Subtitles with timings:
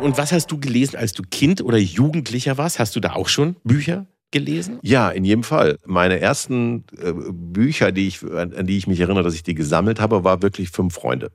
[0.00, 2.78] Und was hast du gelesen, als du Kind oder Jugendlicher warst?
[2.78, 4.78] Hast du da auch schon Bücher gelesen?
[4.82, 5.78] Ja, in jedem Fall.
[5.84, 10.00] Meine ersten äh, Bücher, die ich, an die ich mich erinnere, dass ich die gesammelt
[10.00, 11.32] habe, war wirklich Fünf Freunde.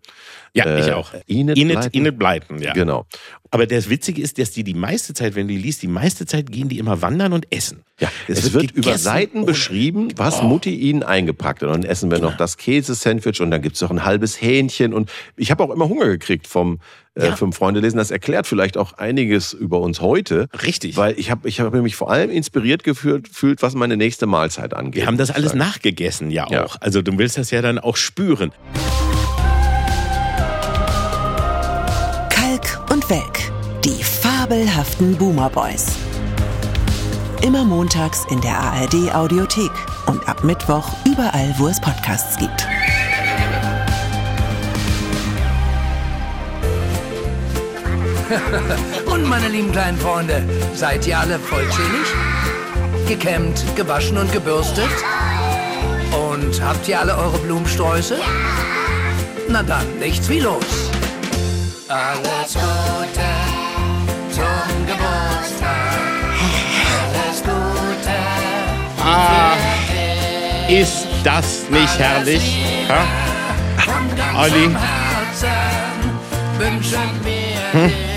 [0.56, 1.14] Ja, äh, ich auch.
[1.28, 1.92] Enid, Enid Blyton.
[1.94, 2.74] Enid Blyton, ja.
[2.74, 3.06] Genau.
[3.56, 6.26] Aber das Witzige ist, dass die die meiste Zeit, wenn du die liest, die meiste
[6.26, 7.86] Zeit gehen die immer wandern und essen.
[8.02, 10.44] Ja, es, es wird, wird über Seiten beschrieben, was oh.
[10.44, 11.70] Mutti ihnen eingepackt hat.
[11.70, 14.94] Und dann essen wir noch das Käsesandwich und dann gibt's noch ein halbes Hähnchen.
[14.94, 16.82] Und ich habe auch immer Hunger gekriegt vom
[17.14, 17.36] äh, ja.
[17.38, 17.96] Fünf Freunde lesen.
[17.96, 20.50] Das erklärt vielleicht auch einiges über uns heute.
[20.62, 20.98] Richtig.
[20.98, 25.04] Weil ich habe ich hab mich vor allem inspiriert gefühlt, was meine nächste Mahlzeit angeht.
[25.04, 26.52] Wir haben das alles nachgegessen ja auch.
[26.52, 26.68] Ja.
[26.82, 28.52] Also du willst das ja dann auch spüren.
[32.30, 33.45] Kalk und Welk.
[34.46, 35.88] Fabelhaften Boomer Boys.
[37.42, 39.72] Immer montags in der ARD Audiothek
[40.06, 42.68] und ab Mittwoch überall, wo es Podcasts gibt.
[49.12, 52.06] und meine lieben kleinen Freunde, seid ihr alle vollzählig?
[53.08, 54.92] Gekämmt, gewaschen und gebürstet?
[56.32, 58.20] Und habt ihr alle eure Blumensträuße?
[59.50, 60.92] Na dann, nichts wie los.
[61.88, 63.45] Alles Gute
[69.08, 69.54] Ah,
[70.68, 72.64] ist das nicht herrlich?
[72.90, 74.42] Ha?
[74.42, 74.76] Olli?
[77.72, 78.15] Hm?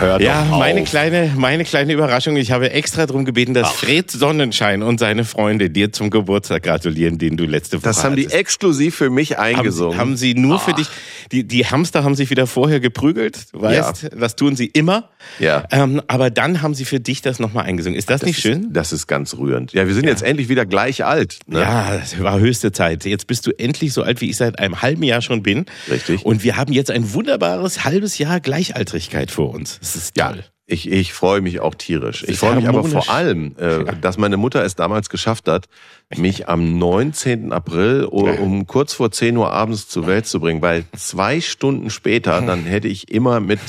[0.00, 2.36] Hör ja, meine kleine, meine kleine Überraschung.
[2.36, 3.74] Ich habe extra darum gebeten, dass Ach.
[3.74, 8.12] Fred Sonnenschein und seine Freunde dir zum Geburtstag gratulieren, den du letzte Woche Das haben
[8.12, 8.32] hattest.
[8.32, 9.98] die exklusiv für mich eingesungen.
[9.98, 10.64] Haben, haben sie nur Ach.
[10.64, 10.86] für dich.
[11.32, 14.08] Die, die Hamster haben sich wieder vorher geprügelt, weißt, ja.
[14.10, 15.10] das tun sie immer.
[15.38, 15.64] Ja.
[15.70, 17.98] Ähm, aber dann haben sie für dich das nochmal eingesungen.
[17.98, 18.64] Ist das, das nicht schön?
[18.64, 19.72] Ist, das ist ganz rührend.
[19.72, 20.10] Ja, wir sind ja.
[20.10, 21.40] jetzt endlich wieder gleich alt.
[21.46, 21.60] Ne?
[21.60, 23.04] Ja, das war höchste Zeit.
[23.04, 25.66] Jetzt bist du endlich so alt, wie ich seit einem halben Jahr schon bin.
[25.90, 26.24] Richtig.
[26.24, 29.78] Und wir haben jetzt ein wunderbares halbes Jahr Gleichaltrigkeit vor uns.
[29.94, 30.36] Das ist toll.
[30.38, 30.44] Ja.
[30.70, 32.24] Ich, ich freue mich auch tierisch.
[32.28, 35.66] Ich freue mich aber vor allem, äh, dass meine Mutter es damals geschafft hat,
[36.14, 37.52] mich am 19.
[37.52, 42.42] April um kurz vor 10 Uhr abends zur Welt zu bringen, weil zwei Stunden später,
[42.42, 43.60] dann hätte ich immer mit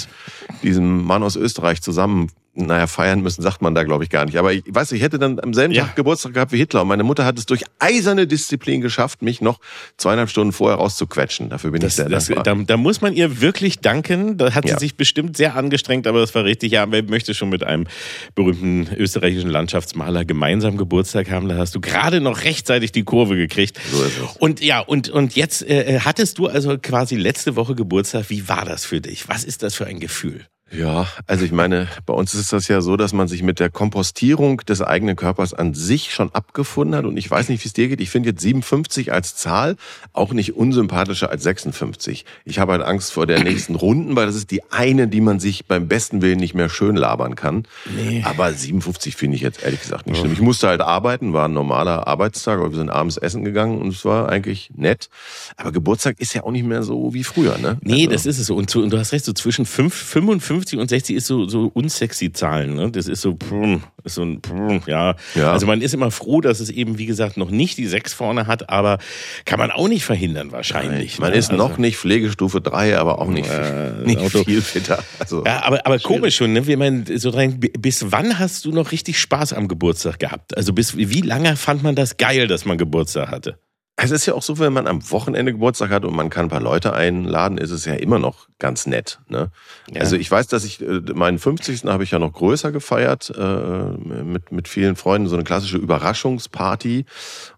[0.62, 2.32] diesem Mann aus Österreich zusammen
[2.66, 4.38] naja, feiern müssen sagt man da, glaube ich, gar nicht.
[4.38, 5.86] Aber ich weiß, ich hätte dann am selben ja.
[5.86, 6.82] Tag Geburtstag gehabt wie Hitler.
[6.82, 9.60] Und meine Mutter hat es durch eiserne Disziplin geschafft, mich noch
[9.98, 11.50] zweieinhalb Stunden vorher rauszuquetschen.
[11.50, 12.44] Dafür bin das, ich sehr das, dankbar.
[12.44, 14.38] Da, da, muss man ihr wirklich danken.
[14.38, 14.80] Da hat sie ja.
[14.80, 16.72] sich bestimmt sehr angestrengt, aber das war richtig.
[16.72, 17.88] Ja, wer möchte schon mit einem
[18.36, 21.48] berühmten österreichischen Landschaftsmaler gemeinsam Geburtstag haben?
[21.50, 23.80] Da hast du gerade noch rechtzeitig die Kurve gekriegt.
[23.92, 24.38] So ist es.
[24.38, 28.30] Und ja, und, und jetzt äh, hattest du also quasi letzte Woche Geburtstag.
[28.30, 29.28] Wie war das für dich?
[29.28, 30.46] Was ist das für ein Gefühl?
[30.72, 33.70] Ja, also ich meine, bei uns ist das ja so, dass man sich mit der
[33.70, 37.06] Kompostierung des eigenen Körpers an sich schon abgefunden hat.
[37.06, 38.02] Und ich weiß nicht, wie es dir geht.
[38.02, 39.76] Ich finde jetzt 57 als Zahl
[40.14, 42.26] auch nicht unsympathischer als 56.
[42.46, 45.40] Ich habe halt Angst vor der nächsten Runden, weil das ist die eine, die man
[45.40, 47.66] sich beim besten Willen nicht mehr schön labern kann.
[47.96, 48.24] Nee.
[48.26, 50.34] Aber 57 finde ich jetzt ehrlich gesagt nicht schlimm.
[50.34, 53.90] Ich musste halt arbeiten, war ein normaler Arbeitstag, aber wir sind abends essen gegangen und
[53.90, 55.10] es war eigentlich nett.
[55.58, 57.78] Aber Geburtstag ist ja auch nicht mehr so wie früher, ne?
[57.82, 58.56] Nee, also, das ist es so.
[58.56, 61.72] Und, und du hast recht, so zwischen 5, 55 50 und 60 ist so, so
[61.74, 62.76] unsexy Zahlen.
[62.76, 62.92] Ne?
[62.92, 63.38] Das ist so,
[64.04, 64.42] ist so ein,
[64.88, 65.16] ja.
[65.36, 65.52] ja.
[65.52, 68.48] Also man ist immer froh, dass es eben, wie gesagt, noch nicht die 6 vorne
[68.48, 68.98] hat, aber
[69.46, 71.14] kann man auch nicht verhindern wahrscheinlich.
[71.14, 71.38] Nein, man ne?
[71.38, 74.44] ist also, noch nicht Pflegestufe 3, aber auch nicht, äh, nicht Auto.
[74.44, 75.02] viel fitter.
[75.20, 76.68] Also, ja, aber, aber komisch schon, ne?
[76.68, 80.58] Wir meinen, so rein, bis wann hast du noch richtig Spaß am Geburtstag gehabt?
[80.58, 83.60] Also bis wie lange fand man das geil, dass man Geburtstag hatte?
[84.02, 86.50] Es ist ja auch so, wenn man am Wochenende Geburtstag hat und man kann ein
[86.50, 89.20] paar Leute einladen, ist es ja immer noch ganz nett.
[89.28, 89.52] Ne?
[89.92, 90.02] Ja.
[90.02, 91.84] Also ich weiß, dass ich äh, meinen 50.
[91.86, 97.06] habe ich ja noch größer gefeiert äh, mit mit vielen Freunden, so eine klassische Überraschungsparty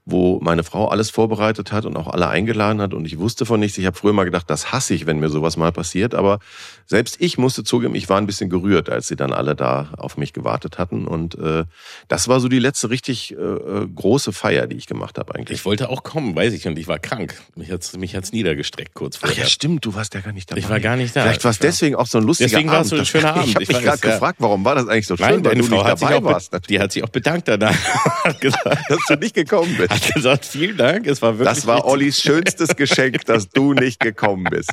[0.06, 3.60] wo meine Frau alles vorbereitet hat und auch alle eingeladen hat und ich wusste von
[3.60, 3.78] nichts.
[3.78, 6.40] Ich habe früher mal gedacht, das hasse ich, wenn mir sowas mal passiert, aber
[6.88, 10.18] selbst ich musste zugeben, ich war ein bisschen gerührt, als sie dann alle da auf
[10.18, 11.66] mich gewartet hatten und äh,
[12.08, 15.60] das war so die letzte richtig äh, äh große Feier, die ich gemacht habe eigentlich.
[15.60, 17.36] Ich wollte auch kommen, weiß ich, und ich war krank.
[17.56, 19.38] Mich hat's mich hat's niedergestreckt kurz vorher.
[19.38, 20.60] Ach ja, stimmt, du warst ja gar nicht dabei.
[20.60, 21.24] Ich war gar nicht da.
[21.24, 22.92] Vielleicht war es deswegen auch so ein lustiger deswegen Abend.
[22.92, 23.48] Deswegen war es so ein schöner Abend.
[23.48, 25.84] Ich habe mich gerade gefragt, warum war das eigentlich so schön, Nein, weil du Frau
[25.84, 26.52] nicht dabei warst.
[26.70, 27.76] Die hat sich auch bedankt danach.
[28.42, 29.91] dass du nicht gekommen bist.
[29.92, 31.06] Hat gesagt, vielen Dank.
[31.06, 34.72] Es war wirklich das war Ollis schönstes Geschenk, dass du nicht gekommen bist.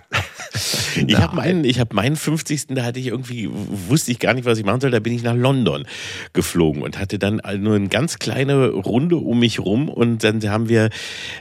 [0.95, 2.69] ich habe meinen, ich habe meinen 50.
[2.69, 4.93] Da hatte ich irgendwie wusste ich gar nicht, was ich machen soll.
[4.93, 5.87] Da bin ich nach London
[6.35, 10.69] geflogen und hatte dann nur eine ganz kleine Runde um mich rum und dann haben
[10.69, 10.91] wir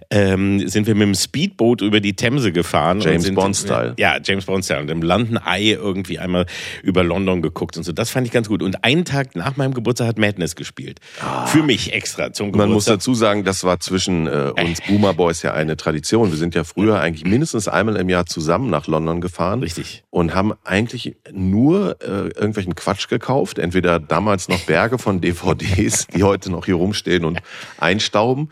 [0.09, 2.99] ähm, sind wir mit dem Speedboot über die Themse gefahren.
[2.99, 3.93] James Bond Style.
[3.99, 6.47] Ja, James Bond Style und im London Eye irgendwie einmal
[6.81, 7.91] über London geguckt und so.
[7.91, 8.63] Das fand ich ganz gut.
[8.63, 10.99] Und einen Tag nach meinem Geburtstag hat Madness gespielt.
[11.21, 11.45] Ah.
[11.45, 12.67] Für mich extra zum Geburtstag.
[12.67, 16.31] Man muss dazu sagen, das war zwischen äh, uns Boomer Boys ja eine Tradition.
[16.31, 19.59] Wir sind ja früher eigentlich mindestens einmal im Jahr zusammen nach London gefahren.
[19.59, 20.03] Richtig.
[20.09, 23.59] Und haben eigentlich nur äh, irgendwelchen Quatsch gekauft.
[23.59, 27.39] Entweder damals noch Berge von DVDs, die heute noch hier rumstehen und
[27.77, 28.49] einstauben.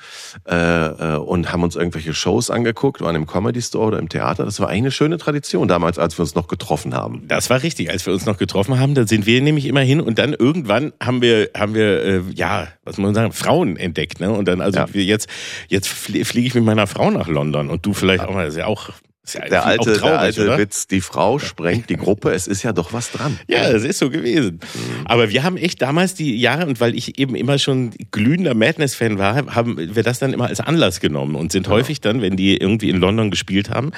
[0.47, 4.45] Äh, äh, und haben uns irgendwelche Shows angeguckt, waren im Comedy Store oder im Theater.
[4.45, 7.23] Das war eigentlich eine schöne Tradition damals, als wir uns noch getroffen haben.
[7.27, 10.01] Das war richtig, als wir uns noch getroffen haben, da sind wir nämlich immer hin
[10.01, 14.19] und dann irgendwann haben wir, haben wir, äh, ja, was muss man sagen, Frauen entdeckt,
[14.19, 14.31] ne?
[14.31, 14.94] Und dann, also ja.
[14.94, 15.30] wir jetzt,
[15.68, 18.60] jetzt fliege ich mit meiner Frau nach London und du vielleicht auch mal, das ist
[18.60, 18.90] ja auch
[19.33, 20.57] ja der alte, traurig, der alte oder?
[20.57, 23.39] Witz, die Frau sprengt die Gruppe, es ist ja doch was dran.
[23.48, 24.60] Ja, es ist so gewesen.
[24.62, 25.06] Mhm.
[25.06, 29.18] Aber wir haben echt damals die Jahre, und weil ich eben immer schon glühender Madness-Fan
[29.18, 31.74] war, haben wir das dann immer als Anlass genommen und sind ja.
[31.74, 33.92] häufig dann, wenn die irgendwie in London gespielt haben,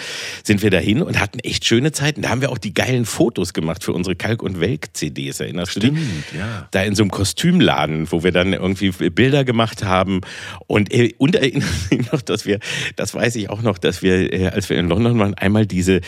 [0.43, 2.21] sind wir dahin und hatten echt schöne Zeiten.
[2.21, 5.97] Da haben wir auch die geilen Fotos gemacht für unsere Kalk- und Welk-CDs, erinnerst Stimmt,
[5.97, 6.39] du dich?
[6.39, 6.67] ja.
[6.71, 10.21] Da in so einem Kostümladen, wo wir dann irgendwie Bilder gemacht haben.
[10.67, 12.59] Und, äh, und erinnert mich noch, dass wir,
[12.95, 16.01] das weiß ich auch noch, dass wir, äh, als wir in London waren, einmal diese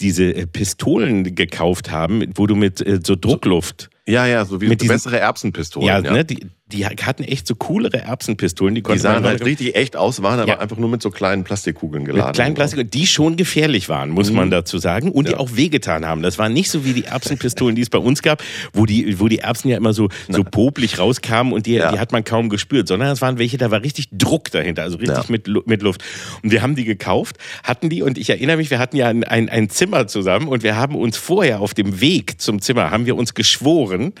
[0.00, 3.90] diese, äh, Pistolen gekauft haben, wo du mit äh, so Druckluft.
[4.06, 5.86] Ja, ja, so wie mit diesen, bessere Erbsenpistolen.
[5.88, 6.12] Ja, ja.
[6.12, 8.74] Ne, die, die hatten echt so coolere Erbsenpistolen.
[8.74, 10.58] Die, die sahen halt richtig echt aus, waren aber ja.
[10.60, 12.28] einfach nur mit so kleinen Plastikkugeln geladen.
[12.28, 14.36] Mit kleinen Plastikkugeln, die schon gefährlich waren, muss mhm.
[14.36, 15.12] man dazu sagen.
[15.12, 15.32] Und ja.
[15.34, 16.22] die auch wehgetan haben.
[16.22, 19.28] Das war nicht so wie die Erbsenpistolen, die es bei uns gab, wo die, wo
[19.28, 21.92] die Erbsen ja immer so, so popelig rauskamen und die, ja.
[21.92, 24.96] die hat man kaum gespürt, sondern es waren welche, da war richtig Druck dahinter, also
[24.96, 26.02] richtig mit, mit Luft.
[26.42, 29.22] Und wir haben die gekauft, hatten die und ich erinnere mich, wir hatten ja ein,
[29.22, 33.04] ein, ein Zimmer zusammen und wir haben uns vorher auf dem Weg zum Zimmer, haben
[33.04, 34.14] wir uns geschworen,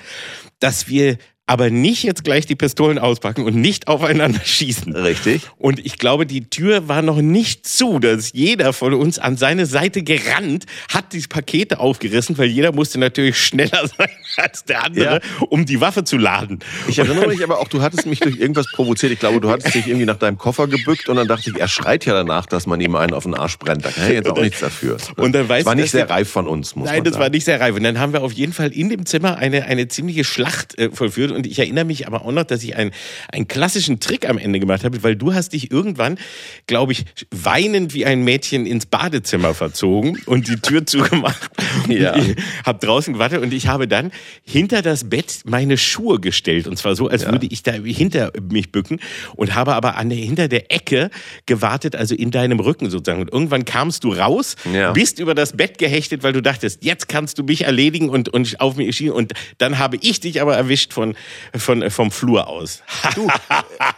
[0.60, 4.94] dass wir aber nicht jetzt gleich die Pistolen auspacken und nicht aufeinander schießen.
[4.96, 5.42] Richtig.
[5.58, 9.66] Und ich glaube, die Tür war noch nicht zu, dass jeder von uns an seine
[9.66, 15.04] Seite gerannt, hat die Pakete aufgerissen, weil jeder musste natürlich schneller sein als der andere,
[15.04, 15.46] ja.
[15.48, 16.60] um die Waffe zu laden.
[16.88, 19.12] Ich erinnere mich aber auch, du hattest mich durch irgendwas provoziert.
[19.12, 21.68] Ich glaube, du hattest dich irgendwie nach deinem Koffer gebückt und dann dachte ich, er
[21.68, 23.84] schreit ja danach, dass man ihm einen auf den Arsch brennt.
[23.84, 24.96] Da kann er jetzt auch nichts dafür.
[25.16, 27.28] Und dann weiß das war nicht sehr reif von uns, muss Nein, man das war
[27.28, 27.76] nicht sehr reif.
[27.76, 30.90] Und dann haben wir auf jeden Fall in dem Zimmer eine, eine ziemliche Schlacht äh,
[30.90, 32.92] vollführt und ich erinnere mich aber auch noch, dass ich einen,
[33.32, 36.18] einen klassischen Trick am Ende gemacht habe, weil du hast dich irgendwann,
[36.66, 41.50] glaube ich, weinend wie ein Mädchen ins Badezimmer verzogen und die Tür zugemacht.
[41.88, 42.16] ja.
[42.16, 44.12] Ich habe draußen gewartet und ich habe dann
[44.44, 47.32] hinter das Bett meine Schuhe gestellt und zwar so, als ja.
[47.32, 49.00] würde ich da hinter mich bücken
[49.36, 51.10] und habe aber an der, hinter der Ecke
[51.46, 53.22] gewartet, also in deinem Rücken sozusagen.
[53.22, 54.92] Und irgendwann kamst du raus, ja.
[54.92, 58.60] bist über das Bett gehechtet, weil du dachtest, jetzt kannst du mich erledigen und, und
[58.60, 59.14] auf mich schieben.
[59.14, 61.14] Und dann habe ich dich aber erwischt von,
[61.56, 62.82] von, vom Flur aus.
[63.14, 63.28] Du,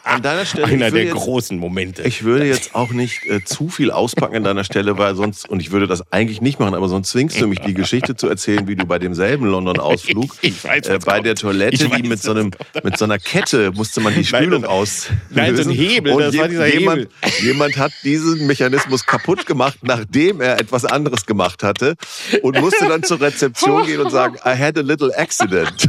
[0.04, 0.66] an deiner Stelle.
[0.66, 2.02] Einer der jetzt, großen Momente.
[2.02, 5.60] Ich würde jetzt auch nicht äh, zu viel auspacken an deiner Stelle, weil sonst, und
[5.60, 8.66] ich würde das eigentlich nicht machen, aber sonst zwingst du mich, die Geschichte zu erzählen,
[8.68, 12.50] wie du bei demselben London-Ausflug äh, bei der Toilette, weiß, die mit so, einem,
[12.82, 15.08] mit so einer Kette musste man die Spülung aus.
[15.30, 17.46] Nein, so ein Hebel, und das war dieser jemand, Hebel.
[17.46, 21.94] Jemand hat diesen Mechanismus kaputt gemacht, nachdem er etwas anderes gemacht hatte
[22.42, 25.88] und musste dann zur Rezeption gehen und sagen, I had a little accident.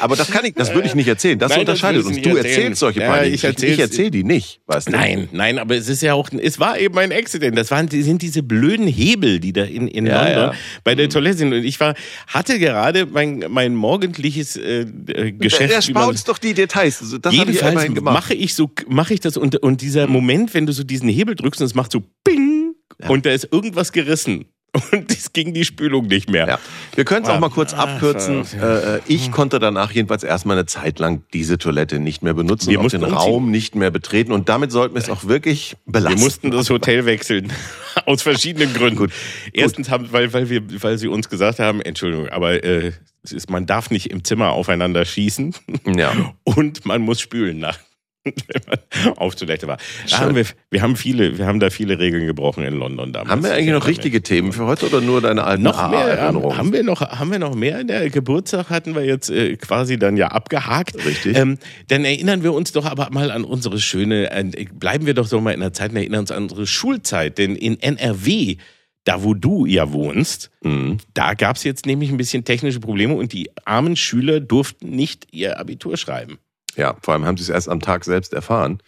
[0.00, 1.38] Aber das kann ich, das würde ich nicht erzählen.
[1.38, 2.20] Das nein, unterscheidet uns.
[2.20, 4.92] Du erzählst solche ja, ich, ich, ich erzähle die nicht, weißt du?
[4.92, 7.56] Nein, nein, aber es ist ja auch, es war eben ein Accident.
[7.56, 10.54] Das waren, sind diese blöden Hebel, die da in, in ja, London ja.
[10.84, 11.10] bei der mhm.
[11.10, 11.52] Toilette sind.
[11.52, 11.94] Und ich war,
[12.26, 15.72] hatte gerade mein, mein morgendliches äh, äh Geschäft.
[15.72, 17.02] Der spart uns doch die Details.
[17.20, 20.12] Das Jedenfalls ich mache ich so, mache ich das und, und dieser mhm.
[20.12, 22.74] Moment, wenn du so diesen Hebel drückst und es macht so Ping
[23.08, 24.46] und da ist irgendwas gerissen.
[24.92, 26.46] Und es ging die Spülung nicht mehr.
[26.46, 26.58] Ja.
[26.94, 28.44] Wir können es auch mal kurz ah, abkürzen.
[28.60, 32.70] Äh, äh, ich konnte danach jedenfalls erstmal eine Zeit lang diese Toilette nicht mehr benutzen,
[32.70, 36.18] wir mussten den Raum nicht mehr betreten und damit sollten wir es auch wirklich belasten.
[36.18, 37.52] Wir mussten das Hotel wechseln.
[38.06, 38.96] Aus verschiedenen Gründen.
[38.96, 39.12] Gut.
[39.52, 43.66] Erstens haben, weil, weil wir, weil sie uns gesagt haben, Entschuldigung, aber äh, ist, man
[43.66, 45.54] darf nicht im Zimmer aufeinander schießen.
[45.86, 46.12] Ja.
[46.44, 47.78] Und man muss spülen nach
[48.24, 49.78] wenn man auf Toilette war.
[50.12, 53.30] haben wir, wir, haben viele, wir haben da viele Regeln gebrochen in London damals.
[53.30, 56.58] Haben wir eigentlich noch richtige Themen für heute oder nur deine alten noch mehr, Erinnerungen?
[56.58, 57.82] Haben wir noch, haben wir noch mehr?
[57.84, 60.96] Der Geburtstag hatten wir jetzt äh, quasi dann ja abgehakt.
[61.04, 61.36] Richtig.
[61.36, 61.58] Ähm,
[61.88, 65.40] dann erinnern wir uns doch aber mal an unsere schöne, äh, bleiben wir doch so
[65.40, 68.56] mal in der Zeit und erinnern uns an unsere Schulzeit, denn in NRW
[69.04, 70.98] da wo du ja wohnst, mhm.
[71.14, 75.28] da gab es jetzt nämlich ein bisschen technische Probleme und die armen Schüler durften nicht
[75.32, 76.38] ihr Abitur schreiben.
[76.76, 78.82] Ja, vor allem haben sie es erst am Tag selbst erfahren,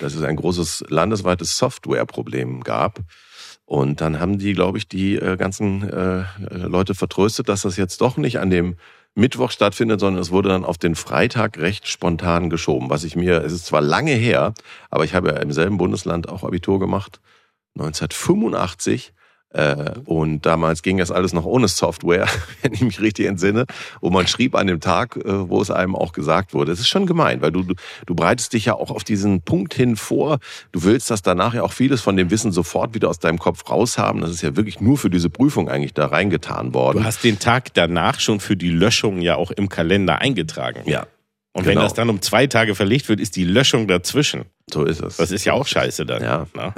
[0.00, 3.00] dass es ein großes landesweites Softwareproblem gab.
[3.64, 8.00] Und dann haben die, glaube ich, die äh, ganzen äh, Leute vertröstet, dass das jetzt
[8.00, 8.76] doch nicht an dem
[9.14, 12.88] Mittwoch stattfindet, sondern es wurde dann auf den Freitag recht spontan geschoben.
[12.88, 14.54] Was ich mir, es ist zwar lange her,
[14.90, 17.20] aber ich habe ja im selben Bundesland auch Abitur gemacht,
[17.76, 19.12] 1985.
[19.50, 22.26] Äh, und damals ging das alles noch ohne Software,
[22.62, 23.64] wenn ich mich richtig entsinne.
[24.00, 26.72] Und man schrieb an dem Tag, äh, wo es einem auch gesagt wurde.
[26.72, 27.74] Es ist schon gemein, weil du, du,
[28.06, 30.38] du bereitest dich ja auch auf diesen Punkt hin vor.
[30.72, 33.68] Du willst, dass danach ja auch vieles von dem Wissen sofort wieder aus deinem Kopf
[33.70, 34.20] raushaben.
[34.20, 36.98] Das ist ja wirklich nur für diese Prüfung eigentlich da reingetan worden.
[36.98, 40.82] Du hast den Tag danach schon für die Löschung ja auch im Kalender eingetragen.
[40.86, 41.06] Ja.
[41.52, 41.76] Und genau.
[41.76, 44.44] wenn das dann um zwei Tage verlegt wird, ist die Löschung dazwischen.
[44.70, 45.16] So ist es.
[45.16, 46.22] Das ist ja auch scheiße dann.
[46.22, 46.46] Ja.
[46.54, 46.74] ja.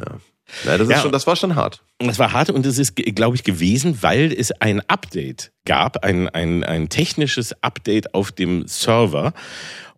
[0.64, 1.83] Ja, das, ja, schon, das war schon hart.
[1.99, 6.28] Das war hart und es ist, glaube ich, gewesen, weil es ein Update gab, ein,
[6.28, 9.33] ein, ein technisches Update auf dem Server.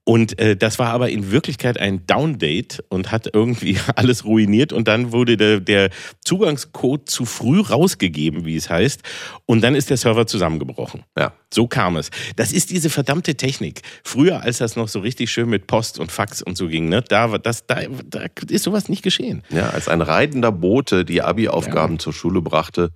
[0.04, 4.88] Und äh, das war aber in Wirklichkeit ein Downdate und hat irgendwie alles ruiniert und
[4.88, 5.90] dann wurde der, der
[6.24, 9.02] Zugangscode zu früh rausgegeben, wie es heißt,
[9.46, 11.04] und dann ist der Server zusammengebrochen.
[11.16, 11.32] Ja.
[11.54, 12.10] So kam es.
[12.36, 13.82] Das ist diese verdammte Technik.
[14.02, 17.02] Früher, als das noch so richtig schön mit Post und Fax und so ging, ne,
[17.02, 19.42] da, das, da, da ist sowas nicht geschehen.
[19.50, 21.98] Ja, als ein reitender Bote die Abi-Aufgaben ja.
[22.00, 22.90] zur Schule brachte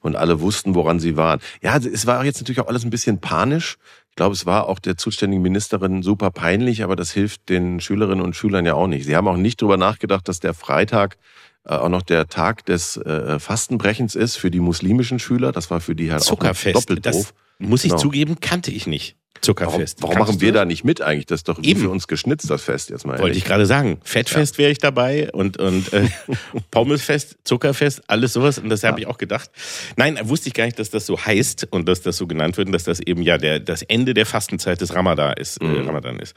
[0.00, 1.40] und alle wussten, woran sie waren.
[1.62, 3.76] Ja, es war jetzt natürlich auch alles ein bisschen panisch.
[4.16, 8.24] Ich glaube, es war auch der zuständigen Ministerin super peinlich, aber das hilft den Schülerinnen
[8.24, 9.04] und Schülern ja auch nicht.
[9.04, 11.18] Sie haben auch nicht drüber nachgedacht, dass der Freitag
[11.64, 15.52] äh, auch noch der Tag des äh, Fastenbrechens ist für die muslimischen Schüler.
[15.52, 16.76] Das war für die halt Zuckerfest.
[16.76, 17.34] auch doppelt doof.
[17.58, 18.02] Muss ich genau.
[18.02, 19.16] zugeben, kannte ich nicht.
[19.40, 20.02] Zuckerfest.
[20.02, 21.26] Warum, warum machen wir da nicht mit eigentlich?
[21.26, 21.80] Das ist doch Eben.
[21.80, 23.18] für uns geschnitzt, das Fest jetzt mal.
[23.18, 24.00] Wollte ich gerade sagen.
[24.02, 24.58] Fettfest ja.
[24.58, 26.08] wäre ich dabei und, und äh,
[26.70, 28.58] Pommesfest, Zuckerfest, alles sowas.
[28.58, 28.90] Und das ja.
[28.90, 29.50] habe ich auch gedacht.
[29.96, 32.68] Nein, wusste ich gar nicht, dass das so heißt und dass das so genannt wird
[32.68, 35.60] und dass das eben ja der, das Ende der Fastenzeit des Ramadan ist.
[35.60, 35.76] Äh, mhm.
[35.76, 36.34] Äh, Ramadan ist.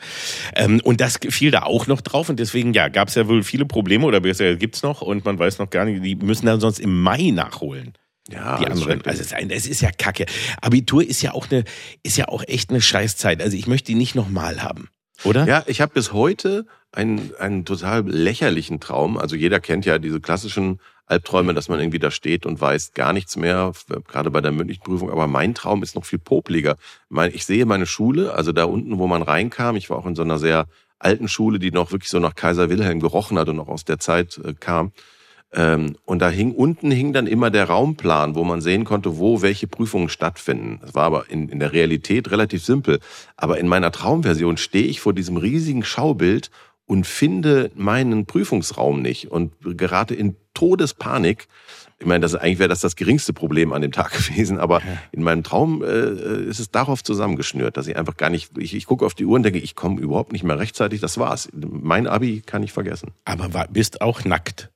[0.55, 3.43] Ähm, und das fiel da auch noch drauf und deswegen ja, gab es ja wohl
[3.43, 6.59] viele Probleme oder besser gibt's noch und man weiß noch gar nicht, die müssen dann
[6.59, 7.93] sonst im Mai nachholen.
[8.31, 9.05] Ja, die anderen.
[9.05, 10.25] Also es ist, ja Kacke.
[10.61, 11.63] Abitur ist ja auch eine,
[12.03, 13.41] ist ja auch echt eine Scheißzeit.
[13.41, 14.89] Also ich möchte die nicht nochmal haben.
[15.23, 15.45] Oder?
[15.45, 19.17] Ja, ich habe bis heute einen, einen total lächerlichen Traum.
[19.17, 23.13] Also jeder kennt ja diese klassischen Albträume, dass man irgendwie da steht und weiß gar
[23.13, 23.73] nichts mehr,
[24.07, 25.09] gerade bei der mündlichen Prüfung.
[25.09, 26.77] Aber mein Traum ist noch viel popliger.
[27.33, 29.75] Ich sehe meine Schule, also da unten, wo man reinkam.
[29.75, 30.67] Ich war auch in so einer sehr
[30.99, 33.99] alten Schule, die noch wirklich so nach Kaiser Wilhelm gerochen hat und noch aus der
[33.99, 34.91] Zeit äh, kam.
[35.51, 39.41] Ähm, und da hing unten hing dann immer der Raumplan, wo man sehen konnte, wo
[39.41, 40.79] welche Prüfungen stattfinden.
[40.81, 42.99] Das war aber in, in der Realität relativ simpel.
[43.35, 46.51] Aber in meiner Traumversion stehe ich vor diesem riesigen Schaubild
[46.85, 51.47] und finde meinen Prüfungsraum nicht und gerate in Todespanik.
[51.99, 55.23] Ich meine, das eigentlich wäre das das geringste Problem an dem Tag gewesen, aber in
[55.23, 59.05] meinem Traum äh, ist es darauf zusammengeschnürt, dass ich einfach gar nicht, ich, ich gucke
[59.05, 61.49] auf die Uhr und denke, ich komme überhaupt nicht mehr rechtzeitig, das war's.
[61.53, 63.11] Mein Abi kann ich vergessen.
[63.25, 64.69] Aber war, bist auch nackt.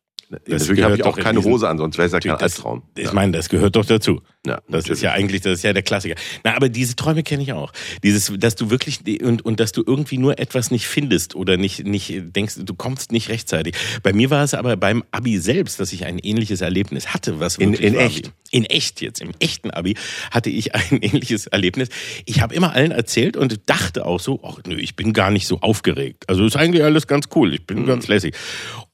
[0.47, 2.83] Deswegen habe ich auch keine Hose an, sonst wäre es ja kein Albtraum.
[2.95, 3.13] Ich ja.
[3.13, 4.21] meine, das gehört doch dazu.
[4.45, 4.91] Ja, das natürlich.
[4.91, 6.15] ist ja eigentlich, das ist ja der Klassiker.
[6.43, 7.71] Na, aber diese Träume kenne ich auch.
[8.03, 11.85] Dieses, dass du wirklich und und dass du irgendwie nur etwas nicht findest oder nicht
[11.85, 13.75] nicht denkst, du kommst nicht rechtzeitig.
[14.01, 17.57] Bei mir war es aber beim Abi selbst, dass ich ein ähnliches Erlebnis hatte, was
[17.57, 19.95] in, in echt, in echt jetzt im echten Abi
[20.31, 21.89] hatte ich ein ähnliches Erlebnis.
[22.25, 25.47] Ich habe immer allen erzählt und dachte auch so, ach nö, ich bin gar nicht
[25.47, 26.25] so aufgeregt.
[26.27, 27.53] Also ist eigentlich alles ganz cool.
[27.53, 27.85] Ich bin mhm.
[27.85, 28.35] ganz lässig.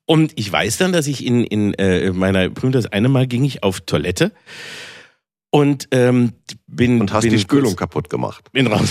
[0.10, 3.44] Und ich weiß dann, dass ich in, in äh, meiner Prüfung, das eine Mal ging
[3.44, 4.32] ich auf Toilette
[5.52, 6.34] und ähm,
[6.66, 8.52] bin und hast bin die Spülung kaputt gemacht.
[8.52, 8.90] Bin raus,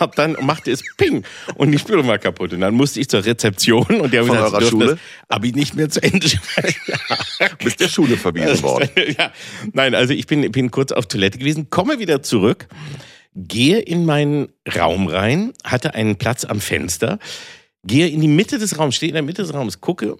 [0.00, 1.22] hab dann machte es Ping
[1.56, 4.54] und die Spülung war kaputt und dann musste ich zur Rezeption und der Von gesagt,
[4.54, 4.98] eurer Schule?
[5.30, 6.28] habe ich nicht mehr zu Ende.
[7.40, 8.88] ja, bist der Schule verwiesen worden.
[9.18, 9.32] ja,
[9.74, 12.68] nein, also ich bin bin kurz auf Toilette gewesen, komme wieder zurück,
[13.34, 17.18] gehe in meinen Raum rein, hatte einen Platz am Fenster,
[17.86, 20.16] gehe in die Mitte des Raums, stehe in der Mitte des Raums, gucke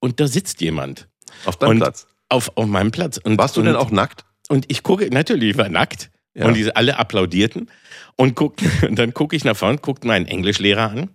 [0.00, 1.08] und da sitzt jemand.
[1.44, 2.06] Auf deinem und Platz?
[2.28, 3.18] Auf, auf meinem Platz.
[3.18, 4.24] Und, Warst du und, denn auch nackt?
[4.48, 6.10] Und ich gucke, natürlich, ich war nackt.
[6.34, 6.46] Ja.
[6.46, 7.70] Und die alle applaudierten.
[8.16, 8.56] Und, guck,
[8.88, 11.10] und dann gucke ich nach vorne, gucke meinen Englischlehrer an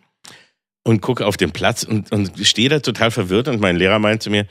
[0.84, 3.48] und gucke auf den Platz und, und stehe da total verwirrt.
[3.48, 4.48] Und mein Lehrer meint zu mir,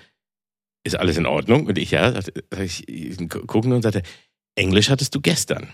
[0.84, 1.66] ist alles in Ordnung?
[1.66, 2.18] Und ich, ja,
[2.58, 4.02] ich, ich gucke und sagte,
[4.54, 5.68] Englisch hattest du gestern.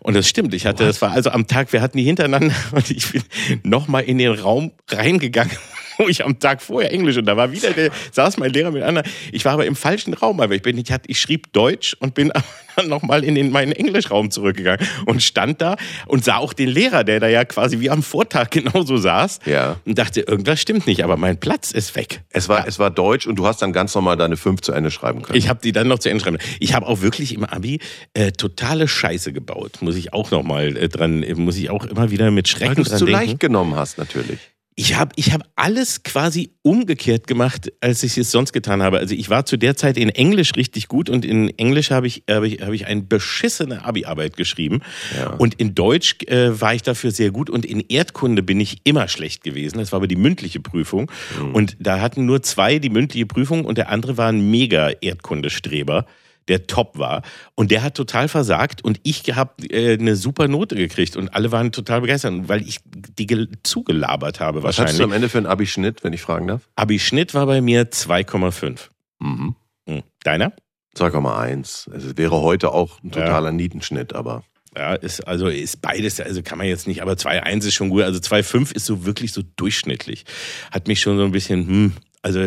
[0.00, 0.54] Und das stimmt.
[0.54, 0.90] Ich hatte, What?
[0.90, 3.22] das war also am Tag, wir hatten die hintereinander und ich bin
[3.62, 5.56] nochmal in den Raum reingegangen
[5.98, 8.82] wo ich am Tag vorher Englisch und da war wieder der, saß mein Lehrer mit
[8.82, 9.08] anderen.
[9.32, 12.14] Ich war aber im falschen Raum, aber ich bin, ich hatte, ich schrieb Deutsch und
[12.14, 12.32] bin
[12.76, 17.04] dann nochmal in den, meinen Englischraum zurückgegangen und stand da und sah auch den Lehrer,
[17.04, 19.40] der da ja quasi wie am Vortag genauso saß.
[19.46, 19.76] Ja.
[19.84, 22.22] Und dachte, irgendwas stimmt nicht, aber mein Platz ist weg.
[22.30, 22.64] Es war, ja.
[22.66, 25.38] es war Deutsch und du hast dann ganz normal deine fünf zu Ende schreiben können.
[25.38, 26.38] Ich habe die dann noch zu Ende schreiben.
[26.60, 27.80] Ich habe auch wirklich im Abi
[28.14, 29.78] äh, totale Scheiße gebaut.
[29.80, 32.98] Muss ich auch nochmal äh, dran, muss ich auch immer wieder mit Schrecken Weil dran
[32.98, 34.38] zu leicht genommen hast, natürlich.
[34.76, 38.98] Ich habe ich hab alles quasi umgekehrt gemacht, als ich es sonst getan habe.
[38.98, 42.24] Also ich war zu der Zeit in Englisch richtig gut und in Englisch habe ich,
[42.28, 44.80] hab ich, hab ich eine beschissene Abi-Arbeit geschrieben.
[45.16, 45.30] Ja.
[45.34, 49.06] Und in Deutsch äh, war ich dafür sehr gut und in Erdkunde bin ich immer
[49.06, 49.78] schlecht gewesen.
[49.78, 51.08] Das war aber die mündliche Prüfung.
[51.38, 51.54] Mhm.
[51.54, 56.04] Und da hatten nur zwei die mündliche Prüfung und der andere war ein mega Erdkundestreber
[56.48, 57.22] der top war.
[57.54, 61.52] Und der hat total versagt und ich habe äh, eine super Note gekriegt und alle
[61.52, 64.88] waren total begeistert, weil ich die zugelabert habe Was wahrscheinlich.
[64.88, 66.62] hattest du am Ende für einen Abi-Schnitt, wenn ich fragen darf?
[66.76, 68.88] Abi-Schnitt war bei mir 2,5.
[69.20, 69.56] Mhm.
[69.88, 70.02] Hm.
[70.22, 70.52] Deiner?
[70.96, 71.90] 2,1.
[71.92, 74.44] Also es wäre heute auch ein totaler Nietenschnitt, aber
[74.76, 78.02] Ja, ist, also ist beides, also kann man jetzt nicht, aber 2,1 ist schon gut.
[78.02, 80.24] Also 2,5 ist so wirklich so durchschnittlich.
[80.70, 82.40] Hat mich schon so ein bisschen, hm, also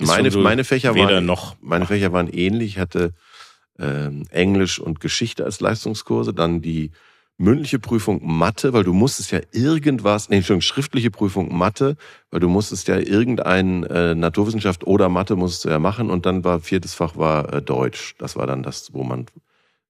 [0.00, 1.56] meine, so meine Fächer waren noch.
[1.60, 2.72] meine Fächer waren ähnlich.
[2.72, 3.12] Ich hatte
[3.78, 6.90] ähm, Englisch und Geschichte als Leistungskurse, dann die
[7.38, 11.96] mündliche Prüfung Mathe, weil du musstest ja irgendwas, nee, schon schriftliche Prüfung Mathe,
[12.30, 16.44] weil du musstest ja irgendein äh, Naturwissenschaft oder Mathe musstest du ja machen und dann
[16.44, 18.14] war viertes Fach war äh, Deutsch.
[18.18, 19.26] Das war dann das, wo man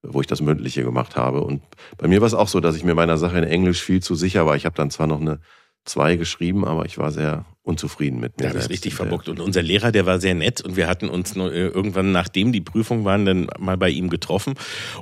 [0.04, 1.62] wo ich das mündliche gemacht habe und
[1.96, 4.16] bei mir war es auch so, dass ich mir meiner Sache in Englisch viel zu
[4.16, 4.56] sicher war.
[4.56, 5.38] Ich habe dann zwar noch eine
[5.84, 8.46] zwei geschrieben, aber ich war sehr unzufrieden mit mir.
[8.46, 8.70] Ja, das ist selbst.
[8.70, 9.28] richtig verbockt.
[9.28, 12.50] Und unser Lehrer, der war sehr nett und wir hatten uns nur, äh, irgendwann, nachdem
[12.52, 14.54] die Prüfung waren, dann mal bei ihm getroffen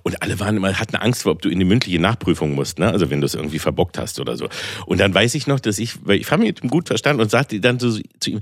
[0.03, 2.91] und alle waren immer, hatten Angst vor, ob du in die mündliche Nachprüfung musst, ne?
[2.91, 4.49] Also wenn du es irgendwie verbockt hast oder so.
[4.85, 7.31] Und dann weiß ich noch, dass ich, weil ich habe mit ihm gut verstanden und
[7.31, 8.41] sagte dann so zu ihm,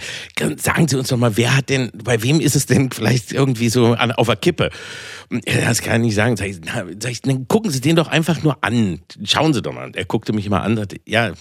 [0.56, 3.68] sagen Sie uns doch mal, wer hat denn, bei wem ist es denn vielleicht irgendwie
[3.68, 4.70] so an, auf der Kippe?
[5.30, 6.36] Und er, das kann ich nicht sagen.
[6.36, 9.00] Sag ich, na, sag ich, dann gucken Sie den doch einfach nur an.
[9.24, 9.86] Schauen Sie doch mal.
[9.86, 11.32] Und er guckte mich mal an, sagte, ja,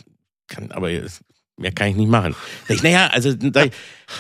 [0.47, 1.21] kann, aber jetzt-
[1.57, 2.35] mehr kann ich nicht machen.
[2.67, 3.71] Sag ich, naja, also ich,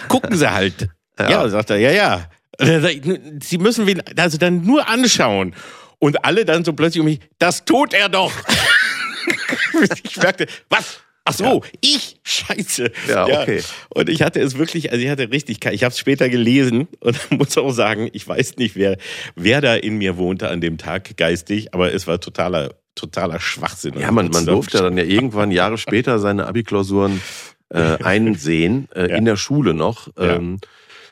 [0.07, 0.89] gucken Sie halt.
[1.19, 1.49] Ja, Ja.
[1.49, 2.29] sagt er, ja, ja.
[2.59, 3.01] Ich,
[3.41, 5.55] Sie müssen wen, also dann nur anschauen.
[5.97, 8.31] Und alle dann so plötzlich um mich, das tut er doch.
[10.03, 10.99] ich merkte, was?
[11.25, 12.19] Ach so, ich?
[12.23, 12.91] Scheiße.
[13.09, 13.61] Ja, okay.
[13.89, 17.31] Und ich hatte es wirklich, also ich hatte richtig, ich habe es später gelesen und
[17.37, 18.97] muss auch sagen, ich weiß nicht, wer,
[19.35, 23.97] wer da in mir wohnte an dem Tag geistig, aber es war totaler, totaler Schwachsinn.
[23.97, 27.21] Ja, man, man durfte dann ja irgendwann Jahre später seine Abi-Klausuren
[27.69, 29.15] äh, einsehen, äh, Ja.
[29.17, 30.07] in der Schule noch.
[30.17, 30.35] Ja.
[30.35, 30.59] Ähm,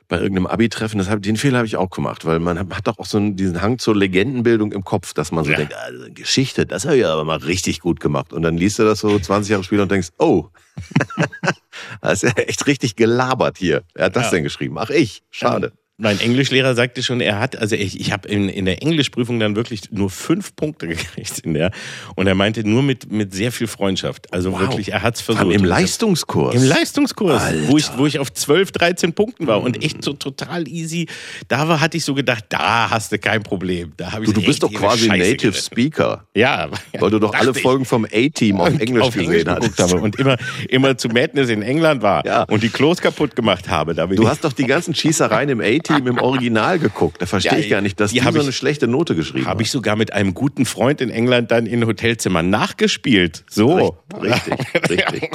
[0.07, 3.17] bei irgendeinem Abi-Treffen, den Fehler habe ich auch gemacht, weil man hat, doch auch so
[3.17, 5.57] einen, diesen Hang zur Legendenbildung im Kopf, dass man so Ja.
[5.57, 8.31] denkt, ah, Geschichte, das habe ich aber mal richtig gut gemacht.
[8.31, 10.49] Und dann liest du das so 20 Jahre später und denkst, oh,
[12.01, 13.81] das ist ja echt richtig gelabert hier.
[13.95, 14.31] Wer hat das Ja.
[14.31, 14.77] denn geschrieben?
[14.77, 15.71] Ach ich, schade.
[15.97, 19.55] Mein Englischlehrer sagte schon, er hat, also ich, ich habe in, in der Englischprüfung dann
[19.55, 21.71] wirklich nur fünf Punkte gekriegt in der.
[22.15, 24.33] Und er meinte nur mit, mit sehr viel Freundschaft.
[24.33, 24.59] Also Wow.
[24.59, 25.53] wirklich, er hat's versucht.
[25.55, 26.53] Im Leistungskurs.
[26.55, 27.67] Im Leistungskurs, Alter.
[27.69, 31.07] wo ich, wo ich auf 12, 13 Punkten war und echt so total easy.
[31.47, 33.93] Da war, hatte ich so gedacht, da hast du kein Problem.
[33.95, 35.61] Da hab ich du, du bist doch quasi Scheiße Native geritten.
[35.61, 37.53] Speaker, Ja, weil du doch alle.
[37.53, 39.79] Folgen vom A-Team auf Englisch auf gesehen Englisch hast.
[39.79, 40.35] habe und immer,
[40.67, 42.43] immer zu Madness in England war Ja.
[42.43, 43.95] und die Klos kaputt gemacht habe.
[43.95, 47.21] Du hast doch die ganzen Schießereien im A-Team im Original geguckt.
[47.21, 49.45] Da verstehe Ja, ich gar nicht, dass die hab so ich- eine schlechte Note geschrieben
[49.47, 53.43] Habe ich sogar mit einem guten Freund in England dann in Hotelzimmern nachgespielt.
[53.49, 53.97] So.
[54.21, 54.53] Richtig,
[54.89, 55.31] richtig.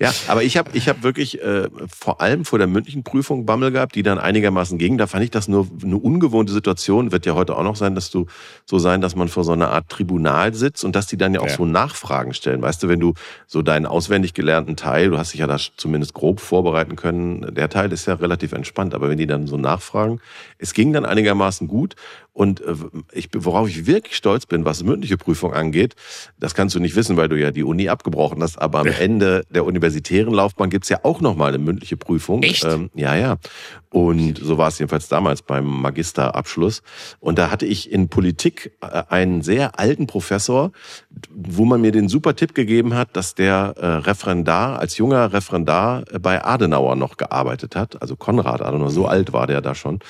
[0.00, 3.72] Ja, aber ich habe ich hab wirklich äh, vor allem vor der mündlichen Prüfung Bammel
[3.72, 4.96] gehabt, die dann einigermaßen ging.
[4.98, 7.10] Da fand ich das nur eine ungewohnte Situation.
[7.10, 8.26] Wird ja heute auch noch sein, dass du
[8.64, 11.40] so sein, dass man vor so einer Art Tribunal sitzt und dass die dann ja
[11.40, 11.56] auch Ja.
[11.56, 12.62] so Nachfragen stellen.
[12.62, 13.14] Weißt du, wenn du
[13.46, 17.68] so deinen auswendig gelernten Teil, du hast dich ja da zumindest grob vorbereiten können, der
[17.68, 18.94] Teil ist ja relativ entspannt.
[18.94, 20.20] Aber wenn die dann so nachfragen,
[20.58, 21.96] es ging dann einigermaßen gut.
[22.34, 22.74] Und äh,
[23.12, 25.96] ich, worauf ich wirklich stolz bin, was mündliche Prüfung angeht,
[26.38, 29.44] das kannst du nicht wissen, weil du ja die Uni abgebrochen hast, aber am Ende
[29.50, 32.42] der universitären Laufbahn gibt's ja auch nochmal eine mündliche Prüfung.
[32.42, 32.64] Echt?
[32.64, 33.36] Ähm, ja, ja.
[33.90, 36.82] Und so war es jedenfalls damals beim Magisterabschluss.
[37.20, 40.72] Und da hatte ich in Politik äh, einen sehr alten Professor,
[41.34, 46.04] wo man mir den super Tipp gegeben hat, dass der äh, Referendar, als junger Referendar
[46.12, 48.00] äh, bei Adenauer noch gearbeitet hat.
[48.00, 50.00] Also Konrad Adenauer, so alt war der da schon,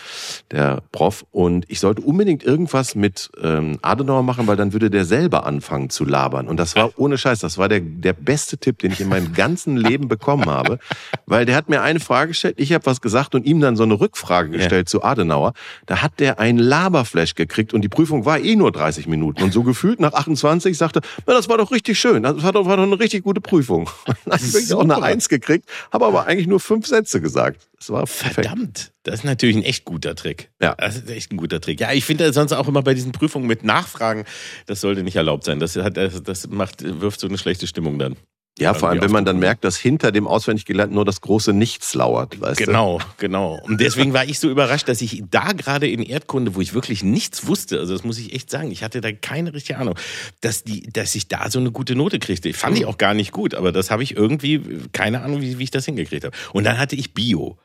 [0.50, 1.24] der Prof.
[1.30, 5.90] Und ich sollte unbedingt irgendwas mit ähm, Adenauer machen, weil dann würde der selber anfangen
[5.90, 6.48] zu labern.
[6.48, 9.32] Und das war ohne Scheiß, das war der, der beste Tipp, den ich in meinem
[9.32, 10.78] ganzen Leben bekommen habe.
[11.26, 13.82] Weil der hat mir eine Frage gestellt, ich habe was gesagt und ihm dann so
[13.82, 15.52] eine Rückfrage gestellt zu Adenauer.
[15.86, 19.42] Da hat der einen Laberflash gekriegt und die Prüfung war eh nur 30 Minuten.
[19.42, 22.66] Und so gefühlt nach 28 sagte, na, das war doch richtig schön, das war doch,
[22.66, 23.88] war doch eine richtig gute Prüfung.
[24.24, 25.02] Dann habe ich auch eine.
[25.02, 27.68] Eins gekriegt, habe aber eigentlich nur fünf Sätze gesagt.
[27.76, 28.34] Das war perfekt.
[28.34, 30.50] Verdammt, das ist natürlich ein echt guter Trick.
[30.60, 30.74] Ja.
[30.76, 31.80] Das ist echt ein guter Trick.
[31.80, 34.24] Ja, ich finde sonst auch immer bei diesen Prüfungen mit Nachfragen,
[34.66, 35.58] das sollte nicht erlaubt sein.
[35.58, 38.16] Das, hat, das, das macht, wirft so eine schlechte Stimmung dann.
[38.58, 41.54] Ja, vor allem, wenn man dann merkt, dass hinter dem auswendig gelernten nur das große
[41.54, 42.66] Nichts lauert, weißt du?
[42.66, 43.58] Genau, genau.
[43.64, 47.02] Und deswegen war ich so überrascht, dass ich da gerade in Erdkunde, wo ich wirklich
[47.02, 49.94] nichts wusste, also das muss ich echt sagen, ich hatte da keine richtige Ahnung,
[50.42, 52.52] dass die, dass ich da so eine gute Note kriegte.
[52.52, 54.60] Fand ich auch gar nicht gut, aber das habe ich irgendwie,
[54.92, 56.36] keine Ahnung, wie, wie ich das hingekriegt habe.
[56.52, 57.56] Und dann hatte ich Bio.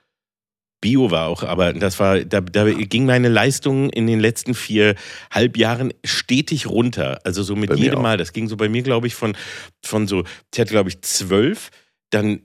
[0.79, 4.95] Bio war auch, aber das war, da, da ging meine Leistung in den letzten vier
[5.31, 7.19] Halbjahren stetig runter.
[7.23, 8.03] Also so mit jedem auch.
[8.03, 8.17] Mal.
[8.17, 9.35] Das ging so bei mir, glaube ich, von,
[9.83, 11.71] von so, ich hatte, glaube ich, zwölf,
[12.11, 12.41] dann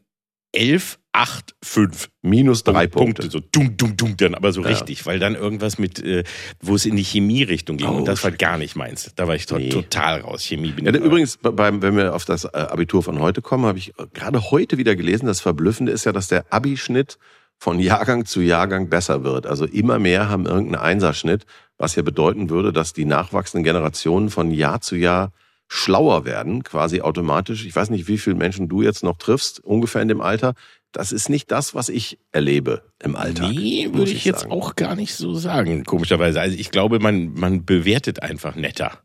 [0.53, 2.09] elf, 8, 5.
[2.23, 3.23] Minus drei Punkte.
[3.23, 3.31] Punkte.
[3.31, 6.25] So dumm, dumm, dumm, dann aber so richtig, weil dann irgendwas mit, äh,
[6.61, 7.88] wo es in die Chemie-Richtung ging.
[7.88, 9.12] Oh, und das war gar nicht meins.
[9.14, 9.68] Da war ich Nee.
[9.68, 10.42] total raus.
[10.42, 13.66] Chemie bin Ja, ich übrigens, beim, wenn wir auf das äh, Abitur von heute kommen,
[13.66, 17.18] habe ich gerade heute wieder gelesen, das Verblüffende ist ja, dass der Abischnitt
[17.62, 19.46] von Jahrgang zu Jahrgang besser wird.
[19.46, 21.46] Also immer mehr haben irgendeinen Einserschnitt,
[21.79, 25.31] was ja bedeuten würde, dass die nachwachsenden Generationen von Jahr zu Jahr
[25.68, 27.64] schlauer werden, quasi automatisch.
[27.64, 30.55] Ich weiß nicht, wie viele Menschen du jetzt noch triffst, ungefähr in dem Alter.
[30.90, 33.53] Das ist nicht das, was ich erlebe im Alltag.
[33.53, 34.53] Nee, würde ich jetzt sagen.
[34.53, 36.40] auch gar nicht so sagen, komischerweise.
[36.40, 38.98] Also ich glaube, man, man bewertet einfach netter.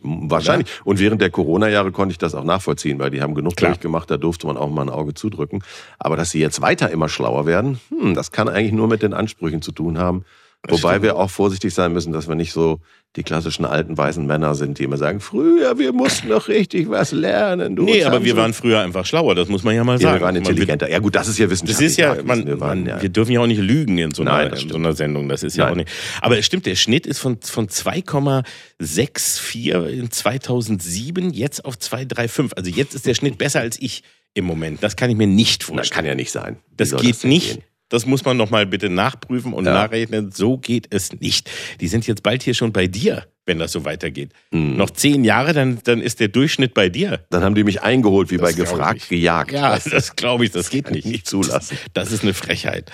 [0.00, 0.68] Wahrscheinlich.
[0.84, 3.72] Und während der Corona-Jahre konnte ich das auch nachvollziehen, weil die haben genug Klar.
[3.72, 5.62] durchgemacht, da durfte man auch mal ein Auge zudrücken.
[5.98, 9.12] Aber dass sie jetzt weiter immer schlauer werden, hm, das kann eigentlich nur mit den
[9.12, 10.24] Ansprüchen zu tun haben.
[10.64, 11.02] Das Wobei stimmt.
[11.04, 12.78] wir auch vorsichtig sein müssen, dass wir nicht so
[13.16, 17.10] die klassischen alten weißen Männer sind, die immer sagen, früher, wir mussten noch richtig was
[17.10, 17.74] lernen.
[17.74, 19.98] Du, Nee, aber wir so- waren früher einfach schlauer, das muss man ja mal ja,
[19.98, 20.20] sagen.
[20.20, 20.88] wir waren intelligenter.
[20.88, 21.88] Ja gut, das ist ja Das wissenschaftlich.
[21.90, 22.28] ist ja, nachgewiesen.
[22.28, 23.02] man, wir, waren, ja.
[23.02, 25.28] wir dürfen ja auch nicht lügen in so einer, Nein, das in so einer Sendung.
[25.28, 25.72] Das ist ja Nein.
[25.72, 25.88] auch nicht.
[26.20, 32.54] Aber es stimmt, der Schnitt ist von, von 2,64 in 2007 jetzt auf 2,35.
[32.56, 34.02] Also jetzt ist der Schnitt besser als ich
[34.34, 34.82] im Moment.
[34.82, 35.94] Das kann ich mir nicht Das vorstellen.
[35.96, 36.56] kann ja nicht sein.
[36.70, 37.54] Wie Das geht denn nicht.
[37.54, 37.62] gehen?
[37.92, 39.74] Das muss man nochmal bitte nachprüfen und Ja.
[39.74, 40.32] nachrechnen.
[40.32, 41.50] So geht es nicht.
[41.80, 44.32] Die sind jetzt bald hier schon bei dir, wenn das so weitergeht.
[44.50, 44.76] Hm.
[44.78, 47.24] Noch zehn Jahre, dann, dann ist der Durchschnitt bei dir.
[47.28, 49.52] Dann haben die mich eingeholt, wie bei Das glaub gefragt, gejagt.
[49.52, 51.04] Ja, das glaube ich, das geht nicht.
[51.06, 51.76] nicht zulassen.
[51.92, 52.90] Das ist eine Frechheit.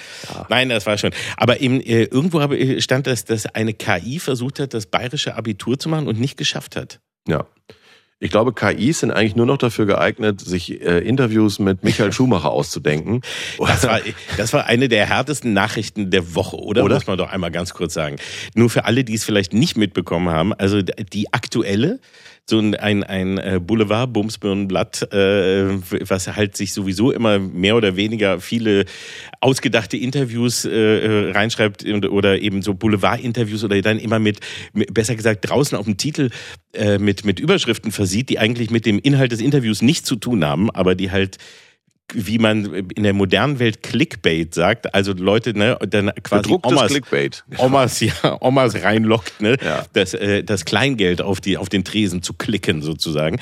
[0.49, 1.13] Nein, das war schon.
[1.37, 5.79] Aber eben, äh, irgendwo habe, stand, dass, dass eine KI versucht hat, das bayerische Abitur
[5.79, 6.99] zu machen und nicht geschafft hat.
[7.29, 7.47] Ja.
[8.21, 12.51] Ich glaube, KIs sind eigentlich nur noch dafür geeignet, sich äh, Interviews mit Michael Schumacher
[12.51, 13.23] auszudenken.
[13.59, 14.01] Das war,
[14.37, 16.85] das war eine der härtesten Nachrichten der Woche, oder?
[16.85, 16.97] Oder?
[16.97, 18.17] Muss man doch einmal ganz kurz sagen.
[18.55, 22.01] Nur für alle, die es vielleicht nicht mitbekommen haben, also die aktuelle,
[22.49, 25.69] so ein, ein, ein äh, Boulevard-Bumsbirnenblatt, äh,
[26.09, 28.87] was halt sich sowieso immer mehr oder weniger viele
[29.41, 34.41] ausgedachte Interviews äh, äh, reinschreibt und- oder eben so Boulevard-Interviews oder dann immer mit,
[34.73, 36.31] besser gesagt, draußen auf dem Titel
[36.73, 40.43] äh, mit, mit Überschriften versieht, die eigentlich mit dem Inhalt des Interviews nichts zu tun
[40.45, 41.37] haben, aber die halt
[42.15, 46.87] wie man in der modernen Welt Clickbait sagt, also Leute, ne, dann quasi Bedrucktes Omas,
[46.91, 47.45] Clickbait.
[47.59, 49.85] Omas, ja, Omas reinlockt, ne, Ja.
[49.93, 53.39] das, äh, das Kleingeld auf die, auf den Tresen zu klicken sozusagen.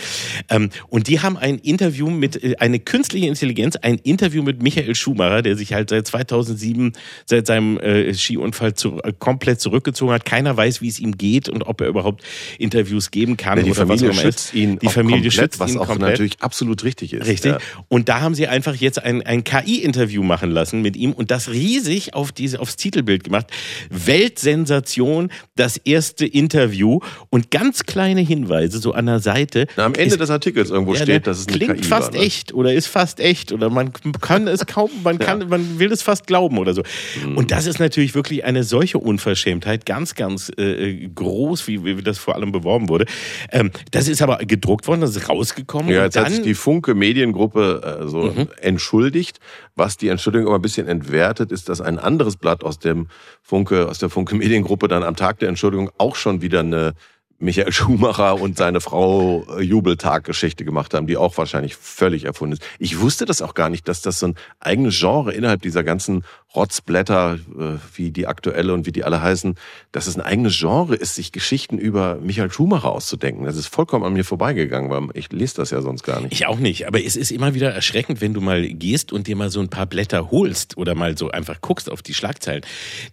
[0.51, 4.95] Ähm, und die haben ein Interview mit, äh, eine künstliche Intelligenz, ein Interview mit Michael
[4.97, 6.93] Schumacher, der sich halt seit 2007,
[7.25, 10.25] seit seinem äh, Skiunfall zu, äh, komplett zurückgezogen hat.
[10.25, 12.25] Keiner weiß, wie es ihm geht und ob er überhaupt
[12.59, 13.59] Interviews geben kann.
[13.59, 15.87] Ja, die oder was Familie immer schützt ihn Die Familie komplett, schützt was ihn auch
[15.87, 16.11] komplett.
[16.11, 17.27] natürlich absolut richtig ist.
[17.27, 17.53] Richtig.
[17.53, 17.59] Ja.
[17.89, 21.51] Und da haben sie einfach jetzt ein, ein KI-Interview machen lassen mit ihm und das
[21.51, 23.47] riesig auf diese, aufs Titelbild gemacht.
[23.91, 29.67] Weltsensation, das erste Interview und ganz kleine Hinweise so an der Seite.
[29.77, 32.13] Na, am Ende Ist- des Artikels irgendwo Ja, steht, dass es eine klingt KI fast
[32.15, 32.21] war.
[32.21, 32.27] Ne?
[32.27, 36.03] echt oder ist fast echt oder man kann es kaum, man kann, man will es
[36.03, 36.83] fast glauben oder so.
[37.25, 37.37] Mhm.
[37.37, 42.19] Und das ist natürlich wirklich eine solche Unverschämtheit, ganz, ganz äh, groß, wie, wie das
[42.19, 43.05] vor allem beworben wurde.
[43.53, 45.93] Ähm, das ist aber gedruckt worden, das ist rausgekommen.
[45.93, 48.46] Ja, jetzt hat sich die Funke Mediengruppe äh, so Mhm.
[48.61, 49.41] Entschuldigt.
[49.75, 53.09] Was die Entschuldigung aber ein bisschen entwertet, ist, dass ein anderes Blatt aus dem
[53.43, 56.95] Funke, aus der Funke Mediengruppe dann am Tag der Entschuldigung auch schon wieder eine
[57.39, 62.63] Michael Schumacher und seine Frau äh, Jubeltag-Geschichte gemacht haben, die auch wahrscheinlich völlig erfunden ist.
[62.79, 66.25] Ich wusste das auch gar nicht, dass das so ein eigenes Genre innerhalb dieser ganzen
[66.57, 67.63] Rotzblätter, äh,
[67.95, 69.57] wie die aktuelle und wie die alle heißen,
[69.93, 73.45] dass es ein eigenes Genre ist, sich Geschichten über Michael Schumacher auszudenken.
[73.45, 76.33] Das ist vollkommen an mir vorbeigegangen, weil ich lese das ja sonst gar nicht.
[76.33, 79.37] Ich auch nicht, aber es ist immer wieder erschreckend, wenn du mal gehst und dir
[79.37, 82.63] mal so ein paar Blätter holst oder mal so einfach guckst auf die Schlagzeilen.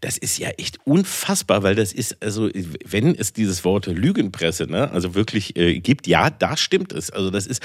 [0.01, 2.49] Das ist ja echt unfassbar, weil das ist, also
[2.85, 7.09] wenn es dieses Wort Lügenpresse, ne, also wirklich äh, gibt, ja, da stimmt es.
[7.11, 7.61] Also das ist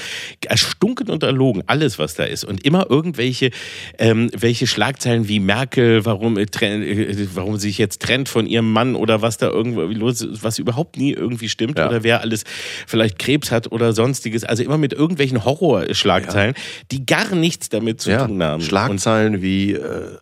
[0.46, 2.44] erstunken und erlogen, alles, was da ist.
[2.44, 3.50] Und immer irgendwelche
[3.98, 8.72] ähm, welche Schlagzeilen wie Merkel, warum, äh, äh, warum sie sich jetzt trennt von ihrem
[8.72, 11.88] Mann oder was da irgendwo los ist, was überhaupt nie irgendwie stimmt Ja.
[11.88, 12.44] oder wer alles
[12.86, 14.44] vielleicht Krebs hat oder sonstiges.
[14.44, 16.54] Also immer mit irgendwelchen Horrorschlagzeilen,
[16.90, 18.62] die gar nichts damit zu ja, tun haben.
[18.62, 20.16] Schlagzeilen wie äh,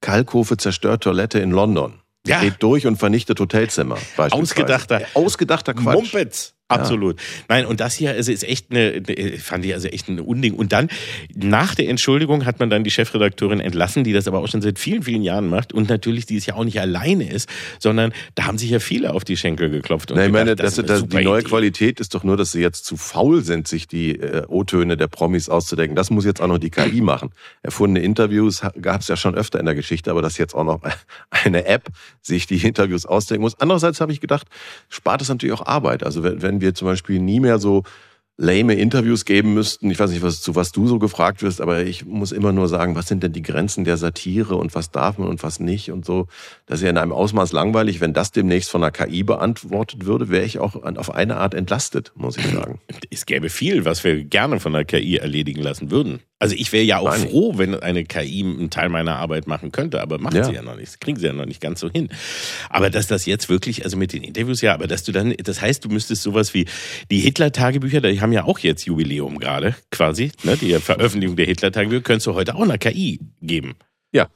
[0.00, 1.94] Kalkofe zerstört Toilette in London.
[2.26, 2.40] Ja.
[2.40, 3.98] Geht durch und vernichtet Hotelzimmer.
[4.16, 5.94] Ausgedachter- Ja, Ausgedachter Und Quatsch.
[6.12, 6.54] Mumpitz.
[6.68, 7.20] Absolut.
[7.48, 9.02] Nein, und das hier also ist echt eine,
[9.38, 10.54] fand ich also echt ein Unding.
[10.54, 10.88] Und dann,
[11.34, 14.78] nach der Entschuldigung, hat man dann die Chefredakteurin entlassen, die das aber auch schon seit
[14.78, 15.74] vielen, vielen Jahren macht.
[15.74, 19.12] Und natürlich, die es ja auch nicht alleine ist, sondern da haben sich ja viele
[19.12, 20.10] auf die Schenkel geklopft.
[20.14, 21.48] Na, ich meine, gedacht, das, ist das, eine die neue Idee.
[21.50, 25.08] Qualität ist doch nur, dass sie jetzt zu faul sind, sich die äh, O-Töne der
[25.08, 25.94] Promis auszudenken.
[25.96, 27.30] Das muss jetzt auch noch die KI machen.
[27.62, 30.80] Erfundene Interviews gab es ja schon öfter in der Geschichte, aber dass jetzt auch noch
[31.30, 31.88] eine App
[32.22, 33.60] sich die Interviews ausdenken muss.
[33.60, 34.46] Andererseits habe ich gedacht,
[34.88, 36.02] spart es natürlich auch Arbeit.
[36.02, 37.84] Also wenn, wenn wir zum Beispiel nie mehr so
[38.36, 39.90] lame Interviews geben müssten.
[39.90, 42.68] Ich weiß nicht, was, zu was du so gefragt wirst, aber ich muss immer nur
[42.68, 45.92] sagen, was sind denn die Grenzen der Satire und was darf man und was nicht
[45.92, 46.26] und so.
[46.66, 48.00] Das ist ja in einem Ausmaß langweilig.
[48.00, 52.12] Wenn das demnächst von einer KI beantwortet würde, wäre ich auch auf eine Art entlastet,
[52.16, 52.80] muss ich sagen.
[53.10, 56.20] Es gäbe viel, was wir gerne von der KI erledigen lassen würden.
[56.40, 57.28] Also ich wäre ja auch Nein.
[57.28, 60.44] froh, wenn eine KI einen Teil meiner Arbeit machen könnte, aber macht ja.
[60.44, 60.88] sie ja noch nicht.
[60.88, 62.08] Das kriegen sie ja noch nicht ganz so hin.
[62.68, 65.60] Aber dass das jetzt wirklich, also mit den Interviews ja, aber dass du dann, das
[65.60, 66.66] heißt, du müsstest sowas wie
[67.10, 72.02] die Hitler-Tagebücher, die haben ja auch jetzt Jubiläum gerade, quasi, ne, die Veröffentlichung der Hitler-Tagebücher,
[72.02, 73.76] könntest du heute auch einer KI geben.
[74.12, 74.28] Ja,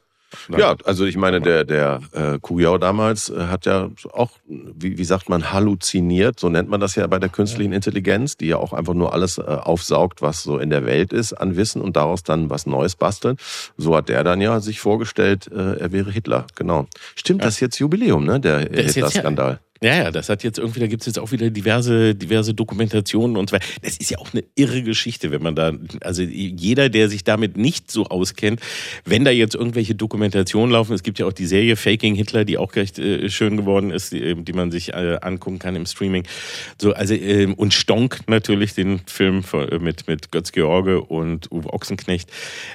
[0.56, 5.04] ja, also ich meine, der, der äh, Kujau damals äh, hat ja auch, wie, wie
[5.04, 8.72] sagt man, halluziniert, so nennt man das ja bei der künstlichen Intelligenz, die ja auch
[8.72, 12.22] einfach nur alles äh, aufsaugt, was so in der Welt ist an Wissen und daraus
[12.22, 13.36] dann was Neues basteln.
[13.76, 16.86] So hat der dann ja sich vorgestellt, äh, er wäre Hitler, genau.
[17.14, 17.46] Stimmt, ja.
[17.46, 19.60] das ist jetzt Jubiläum, ne, der, der Hitler-Skandal.
[19.82, 23.50] Ja, ja, das hat jetzt irgendwie, da gibt's jetzt auch wieder diverse, diverse Dokumentationen und
[23.50, 23.66] so weiter.
[23.82, 27.56] Das ist ja auch eine irre Geschichte, wenn man da, also jeder, der sich damit
[27.56, 28.60] nicht so auskennt,
[29.04, 32.58] wenn da jetzt irgendwelche Dokumentationen laufen, es gibt ja auch die Serie Faking Hitler, die
[32.58, 36.24] auch recht äh, schön geworden ist, die, die man sich äh, angucken kann im Streaming.
[36.80, 41.72] So, also, äh, und Stonk natürlich, den Film von, mit, mit Götz George und Uwe
[41.72, 42.30] Ochsenknecht,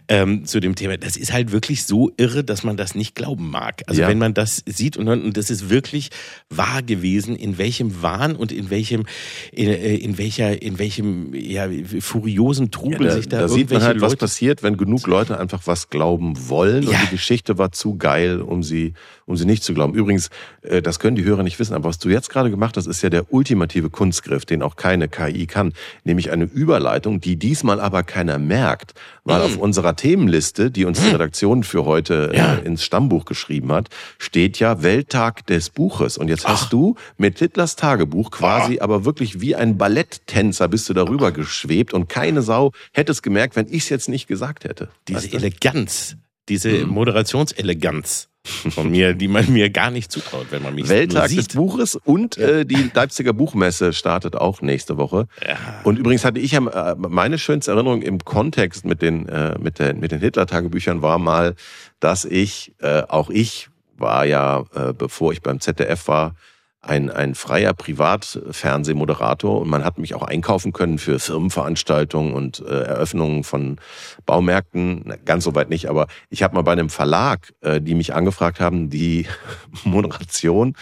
[0.07, 0.97] ähm, zu dem Thema.
[0.97, 3.81] Das ist halt wirklich so irre, dass man das nicht glauben mag.
[3.87, 4.07] Also ja.
[4.07, 6.09] wenn man das sieht und, und das ist wirklich
[6.49, 9.05] wahr gewesen, in welchem Wahn und in welchem,
[9.51, 11.67] in, äh, in welcher, in welchem ja,
[11.99, 15.07] furiosen Trubel ja, da, sich da, da sieht man halt, Leute was passiert, wenn genug
[15.07, 16.89] Leute einfach was glauben wollen ja.
[16.89, 18.93] und die Geschichte war zu geil, um sie,
[19.25, 19.93] um sie nicht zu glauben.
[19.93, 20.29] Übrigens,
[20.61, 23.01] äh, das können die Hörer nicht wissen, aber was du jetzt gerade gemacht hast, ist
[23.01, 28.03] ja der ultimative Kunstgriff, den auch keine KI kann, nämlich eine Überleitung, die diesmal aber
[28.03, 29.45] keiner merkt, weil mhm.
[29.45, 31.13] auf unserer Themenliste, die uns die mhm.
[31.13, 32.53] Redaktion für heute äh, ja.
[32.55, 36.17] ins Stammbuch geschrieben hat, steht ja Welttag des Buches.
[36.17, 36.69] Und jetzt hast Ach.
[36.83, 38.83] Du mit Hitlers Tagebuch quasi Ach.
[38.83, 43.55] aber wirklich wie ein Balletttänzer bist du darüber geschwebt und keine Sau hätte es gemerkt,
[43.55, 44.89] wenn ich es jetzt nicht gesagt hätte.
[45.07, 45.31] Diese?
[45.33, 46.17] Eleganz,
[46.49, 46.89] diese mhm.
[46.89, 48.29] Moderationseleganz
[48.71, 51.39] von mir, die man mir gar nicht zutraut, wenn man mich Welttag sieht.
[51.39, 52.47] des Buches und ja.
[52.47, 55.27] äh, die Leipziger Buchmesse startet auch nächste Woche.
[55.47, 55.55] Ja.
[55.85, 59.79] Und übrigens hatte ich ja äh, meine schönste Erinnerung im Kontext mit den äh, mit
[59.79, 61.55] den mit den Hitler-Tagebüchern war mal,
[62.01, 66.35] dass ich äh, auch ich war ja, äh, bevor ich beim ZDF war,
[66.83, 72.83] ein, ein freier Privatfernsehmoderator und man hat mich auch einkaufen können für Firmenveranstaltungen und äh,
[72.83, 73.77] Eröffnungen von
[74.25, 75.13] Baumärkten.
[75.23, 78.59] Ganz so weit nicht, aber ich habe mal bei einem Verlag, äh, die mich angefragt
[78.59, 79.27] haben, die
[79.85, 80.75] Moderation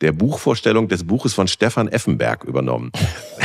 [0.00, 2.92] der Buchvorstellung des Buches von Stefan Effenberg übernommen.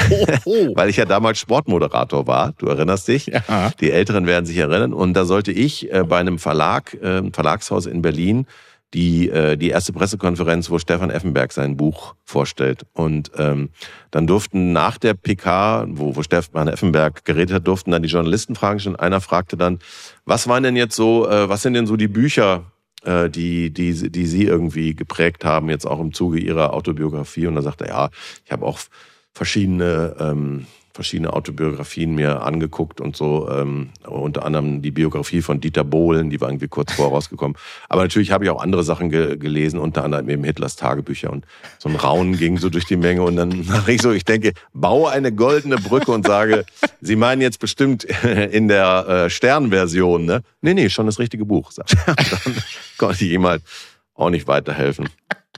[0.76, 3.26] Weil ich ja damals Sportmoderator war, du erinnerst dich.
[3.26, 3.72] Ja.
[3.80, 4.94] Die Älteren werden sich erinnern.
[4.94, 8.46] Und da sollte ich äh, bei einem Verlag, äh, Verlagshaus in Berlin,
[8.94, 12.86] die, äh, die erste Pressekonferenz, wo Stefan Effenberg sein Buch vorstellt.
[12.94, 13.70] Und ähm,
[14.12, 18.56] dann durften nach der PK, wo, wo Stefan Effenberg geredet hat, durften dann die Journalisten
[18.56, 18.80] fragen.
[18.80, 19.80] Schon einer fragte dann,
[20.26, 22.72] was waren denn jetzt so, äh, was sind denn so die Bücher,
[23.04, 27.48] äh, die, die, die Sie irgendwie geprägt haben, jetzt auch im Zuge Ihrer Autobiografie?
[27.48, 28.10] Und da sagte er, ja,
[28.46, 28.80] ich habe auch
[29.34, 35.84] verschiedene ähm, verschiedene Autobiografien mir angeguckt und so, ähm, unter anderem die Biografie von Dieter
[35.84, 37.58] Bohlen, die war irgendwie kurz vor rausgekommen.
[37.90, 41.46] Aber natürlich habe ich auch andere Sachen ge gelesen, unter anderem eben Hitlers Tagebücher und
[41.80, 44.54] so ein Raunen ging so durch die Menge und dann mache ich so, ich denke,
[44.74, 46.66] baue eine goldene Brücke und sage,
[47.02, 50.42] Sie meinen jetzt bestimmt in der äh, Sternversion, ne?
[50.62, 51.72] Nee, nee, schon das richtige Buch.
[51.74, 51.86] dann
[52.98, 53.64] konnte ich ihm halt
[54.14, 55.10] auch nicht weiterhelfen.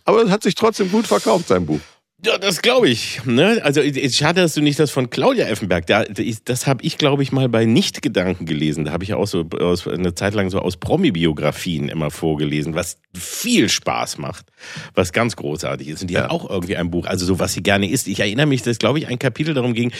[0.05, 1.81] Aber es hat sich trotzdem gut verkauft, sein Buch.
[2.23, 3.23] Ja, das glaube ich.
[3.25, 3.59] Ne?
[3.63, 5.85] Also schade, dass du nicht das von Claudia Effenberg.
[5.85, 6.05] Da,
[6.45, 8.85] das habe ich, glaube ich, mal bei Nicht-Gedanken gelesen.
[8.85, 12.73] Da habe ich ja auch so aus, eine Zeit lang so aus Promi-Biografien immer vorgelesen,
[12.73, 14.45] was viel Spaß macht,
[14.93, 16.01] was ganz großartig ist.
[16.01, 16.23] Und die ja.
[16.23, 18.07] hat auch irgendwie ein Buch, also so was sie gerne isst.
[18.07, 19.91] Ich erinnere mich, dass glaube ich ein Kapitel darum ging,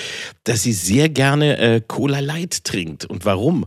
[0.46, 3.66] dass sie sehr gerne äh, Cola Light trinkt und warum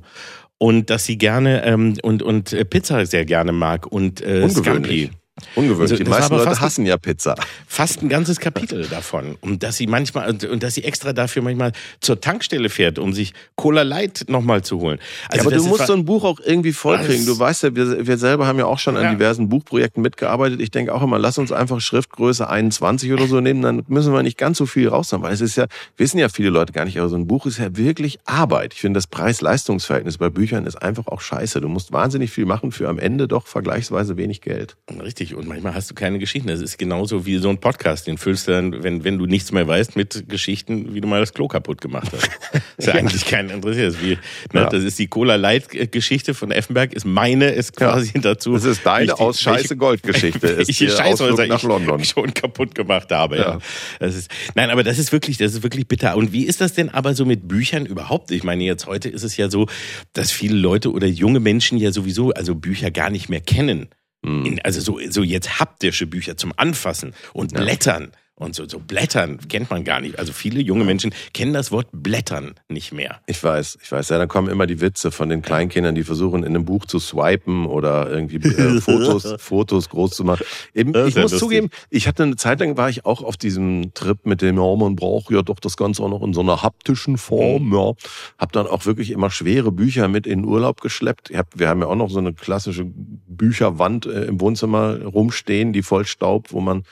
[0.56, 5.10] und dass sie gerne ähm, und und äh, Pizza sehr gerne mag und äh, Scampi.
[5.54, 5.92] Ungewöhnlich.
[5.92, 7.34] Also, die meisten Leute hassen ja Pizza.
[7.66, 9.36] Fast ein ganzes Kapitel davon.
[9.40, 13.32] Und dass sie manchmal, und dass sie extra dafür manchmal zur Tankstelle fährt, um sich
[13.56, 14.98] Cola Light nochmal zu holen.
[15.28, 17.26] Also ja, aber du musst so ein Buch auch irgendwie vollkriegen.
[17.26, 19.14] Du weißt ja, wir, wir selber haben ja auch schon an ja.
[19.14, 20.60] diversen Buchprojekten mitgearbeitet.
[20.60, 24.22] Ich denke auch immer, lass uns einfach Schriftgröße 21 oder so nehmen, dann müssen wir
[24.22, 25.24] nicht ganz so viel raushaben.
[25.24, 27.58] Weil es ist ja, wissen ja viele Leute gar nicht, aber so ein Buch ist
[27.58, 28.74] ja wirklich Arbeit.
[28.74, 31.60] Ich finde, das Preis-Leistungs-Verhältnis bei Büchern ist einfach auch scheiße.
[31.60, 34.76] Du musst wahnsinnig viel machen für am Ende doch vergleichsweise wenig Geld.
[35.02, 35.27] Richtig.
[35.30, 35.38] Wirklich.
[35.38, 36.48] Und manchmal hast du keine Geschichten.
[36.48, 38.06] Das ist genauso wie so ein Podcast.
[38.06, 41.20] Den füllst du dann, wenn, wenn du nichts mehr weißt, mit Geschichten, wie du mal
[41.20, 42.28] das Klo kaputt gemacht hast.
[42.52, 43.94] Das ist ja eigentlich keinen interessiert.
[43.94, 44.68] Das ist, ne, ja.
[44.68, 48.20] das ist die Cola Light Geschichte von Effenberg, ist meine, ist quasi ja.
[48.20, 48.52] dazu.
[48.52, 50.58] Das ist deine aus Scheiße Gold Geschichte.
[50.68, 52.00] Ich, ich Scheißhäuser nach London.
[52.00, 53.36] Ich schon kaputt gemacht habe.
[53.36, 53.58] Ja.
[54.00, 56.16] Das ist, nein, aber das ist wirklich, das ist wirklich bitter.
[56.16, 58.30] Und wie ist das denn aber so mit Büchern überhaupt?
[58.30, 59.66] Ich meine, jetzt heute ist es ja so,
[60.14, 63.88] dass viele Leute oder junge Menschen ja sowieso also Bücher gar nicht mehr kennen.
[64.22, 64.58] Mhm.
[64.64, 68.12] Also so, so jetzt haptische Bücher zum Anfassen und Blättern.
[68.38, 70.16] Und so, so Blättern kennt man gar nicht.
[70.18, 73.20] Also viele junge Menschen kennen das Wort Blättern nicht mehr.
[73.26, 74.10] Ich weiß, ich weiß.
[74.10, 77.00] Ja, da kommen immer die Witze von den Kleinkindern, die versuchen, in einem Buch zu
[77.00, 80.46] swipen oder irgendwie äh, Fotos, Fotos groß zu machen.
[80.72, 81.40] Eben, ich muss lustig.
[81.40, 84.76] zugeben, ich hatte eine Zeit lang war ich auch auf diesem Trip mit dem, ja,
[84.76, 87.74] man braucht ja doch das Ganze auch noch in so einer haptischen Form, mhm.
[87.74, 87.92] ja.
[88.38, 91.32] Hab dann auch wirklich immer schwere Bücher mit in den Urlaub geschleppt.
[91.34, 95.82] Hab, wir haben ja auch noch so eine klassische Bücherwand äh, im Wohnzimmer rumstehen, die
[95.82, 96.84] voll Staub, wo man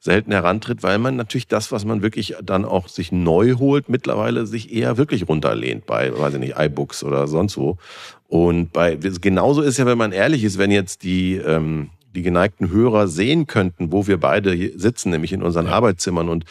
[0.00, 4.46] selten herantritt, weil man natürlich das, was man wirklich dann auch sich neu holt, mittlerweile
[4.46, 7.78] sich eher wirklich runterlehnt bei, weiß ich nicht, iBooks oder sonst wo.
[8.28, 12.70] Und bei genauso ist ja, wenn man ehrlich ist, wenn jetzt die ähm, die geneigten
[12.70, 15.72] Hörer sehen könnten, wo wir beide sitzen, nämlich in unseren ja.
[15.72, 16.44] Arbeitszimmern und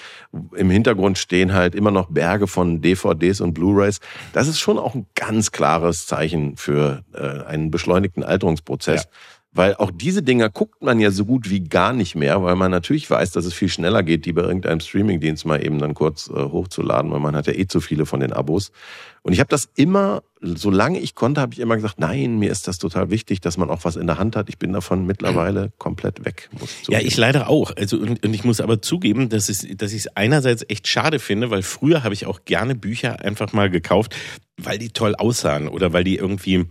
[0.55, 3.99] im Hintergrund stehen halt immer noch Berge von DVDs und Blu-rays.
[4.33, 9.03] Das ist schon auch ein ganz klares Zeichen für äh, einen beschleunigten Alterungsprozess.
[9.03, 9.09] Ja.
[9.57, 12.69] Weil auch diese Dinger guckt man ja so gut wie gar nicht mehr, weil man
[12.69, 16.29] natürlich weiß, dass es viel schneller geht, die bei irgendeinem Streamingdienst mal eben dann kurz
[16.29, 18.71] äh, hochzuladen, weil man hat ja eh zu viele von den Abos.
[19.23, 22.67] Und ich habe das immer, solange ich konnte, habe ich immer gesagt, nein, mir ist
[22.67, 24.47] das total wichtig, dass man auch was in der Hand hat.
[24.47, 26.51] Ich bin davon mittlerweile komplett weg.
[26.87, 27.75] ja, ich leider auch.
[27.75, 31.17] Also und, und ich muss aber zugeben, dass, es, dass ich es einerseits echt schade
[31.17, 34.15] finde, weil früher habe ich auch gerne Bücher einfach mal gekauft,
[34.55, 36.67] weil die toll aussahen oder weil die irgendwie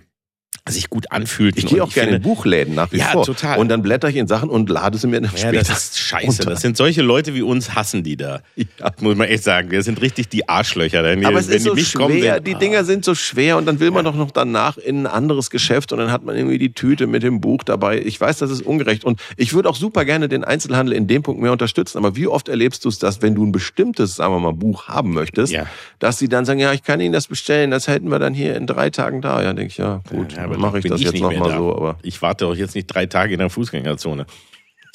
[0.69, 1.57] sich gut anfühlt.
[1.59, 3.25] Ich gehe auch gerne in Buchläden nach wie ja, vor.
[3.25, 3.59] total.
[3.59, 5.59] Und dann blätter ich in Sachen und lade sie mir dann ja, später.
[5.59, 6.27] Das ist scheiße.
[6.27, 6.51] Unter.
[6.51, 8.41] Das sind solche Leute wie uns, hassen die da.
[8.57, 8.67] Ja.
[9.01, 9.71] Muss man echt sagen.
[9.71, 11.05] Wir sind richtig die Arschlöcher.
[11.05, 12.35] Wenn Aber es wenn ist so schwer.
[12.35, 15.07] Kommen, die Dinger sind so schwer und dann will man doch noch danach in ein
[15.07, 18.01] anderes Geschäft und dann hat man irgendwie die Tüte mit dem Buch dabei.
[18.01, 21.23] Ich weiß, das ist ungerecht und ich würde auch super gerne den Einzelhandel in dem
[21.23, 21.99] Punkt mehr unterstützen.
[21.99, 24.89] Aber wie oft erlebst du es, dass wenn du ein bestimmtes, sagen wir mal, Buch
[24.89, 25.55] haben möchtest,
[25.99, 28.57] dass sie dann sagen, ja, ich kann Ihnen das bestellen, das hätten wir dann hier
[28.57, 29.43] in drei Tagen da.
[29.43, 31.77] Ja, denke ich, ja, gut, ja, mache ich das jetzt nochmal so.
[31.77, 34.27] Aber ich warte auch jetzt nicht drei Tage in der Fußgängerzone.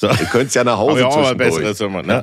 [0.02, 0.08] So.
[0.08, 2.22] Du könntest ja nach Hause aber ja, besseres, ne?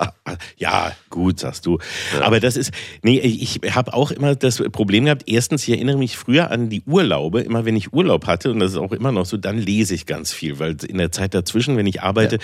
[0.58, 1.80] ja, gut, sagst du.
[2.13, 2.25] Ja.
[2.25, 2.73] Aber das ist,
[3.04, 5.23] nee, ich habe auch immer das Problem gehabt.
[5.28, 7.39] Erstens, ich erinnere mich früher an die Urlaube.
[7.39, 10.06] Immer wenn ich Urlaub hatte, und das ist auch immer noch so, dann lese ich
[10.06, 12.41] ganz viel, weil in der Zeit dazwischen, wenn ich arbeite, ja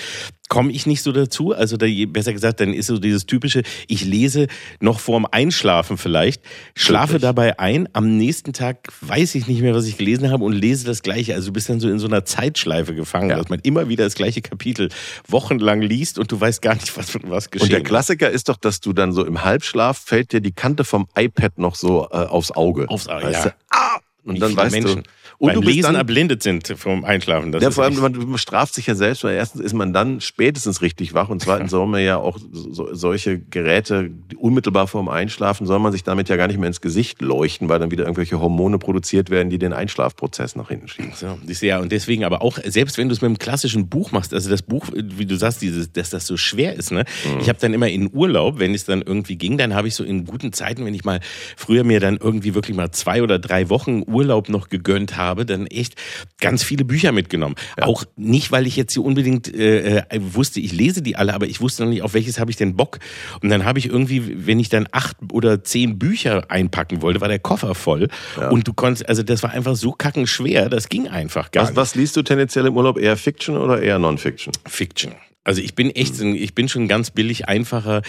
[0.49, 1.53] komme ich nicht so dazu.
[1.53, 4.47] Also da, besser gesagt, dann ist so dieses typische, ich lese
[4.79, 6.41] noch vorm Einschlafen vielleicht,
[6.75, 7.21] schlafe Wirklich?
[7.23, 10.86] dabei ein, am nächsten Tag weiß ich nicht mehr, was ich gelesen habe und lese
[10.86, 11.34] das Gleiche.
[11.34, 13.38] Also du bist dann so in so einer Zeitschleife gefangen, ja.
[13.38, 14.89] dass man immer wieder das gleiche Kapitel
[15.27, 18.58] wochenlang liest und du weißt gar nicht, was, was geschehen Und der Klassiker ist doch,
[18.58, 22.17] dass du dann so im Halbschlaf fällt dir die Kante vom iPad noch so äh,
[22.17, 22.88] aufs Auge.
[22.89, 23.51] Aufs Auge, weißt ja.
[23.51, 23.55] Du?
[23.71, 23.99] Ah!
[24.25, 25.03] Und dann weißt Menschen.
[25.03, 27.52] du, und Beim du Lesen dann, erblindet sind vom Einschlafen.
[27.52, 30.82] Das ja, vor allem, man straft sich ja selbst, weil erstens ist man dann spätestens
[30.82, 35.80] richtig wach und zweitens soll man ja auch so, solche Geräte unmittelbar vorm Einschlafen, soll
[35.80, 38.78] man sich damit ja gar nicht mehr ins Gesicht leuchten, weil dann wieder irgendwelche Hormone
[38.78, 41.12] produziert werden, die den Einschlafprozess nach hinten schieben.
[41.15, 44.34] So, ja, und deswegen aber auch, selbst wenn du es mit einem klassischen Buch machst,
[44.34, 47.06] also das Buch, wie du sagst, dieses, dass das so schwer ist, ne?
[47.26, 47.39] Mhm.
[47.39, 50.04] Ich habe dann immer in Urlaub, wenn es dann irgendwie ging, dann habe ich so
[50.04, 51.19] in guten Zeiten, wenn ich mal
[51.58, 55.45] früher mir dann irgendwie wirklich mal zwei oder drei Wochen Urlaub noch gegönnt habe, habe,
[55.45, 55.95] dann echt
[56.39, 57.56] ganz viele Bücher mitgenommen.
[57.78, 57.86] Ja.
[57.86, 61.48] Auch nicht, weil ich jetzt hier unbedingt äh, äh, wusste, ich lese die alle, aber
[61.48, 63.00] ich wusste noch nicht, auf welches habe ich denn Bock.
[63.41, 67.28] Und dann habe ich irgendwie, wenn ich dann acht oder zehn Bücher einpacken wollte, war
[67.28, 68.08] der Koffer voll.
[68.38, 68.50] Ja.
[68.50, 71.78] Und du konntest, also das war einfach so kackenschwer, das ging einfach gar was, nicht.
[71.78, 72.98] Was liest du tendenziell im Urlaub?
[72.98, 74.54] Eher Fiction oder eher Non-Fiction?
[74.65, 75.13] Fiction.
[75.45, 78.01] Also ich bin echt, ich bin schon ganz billig einfacher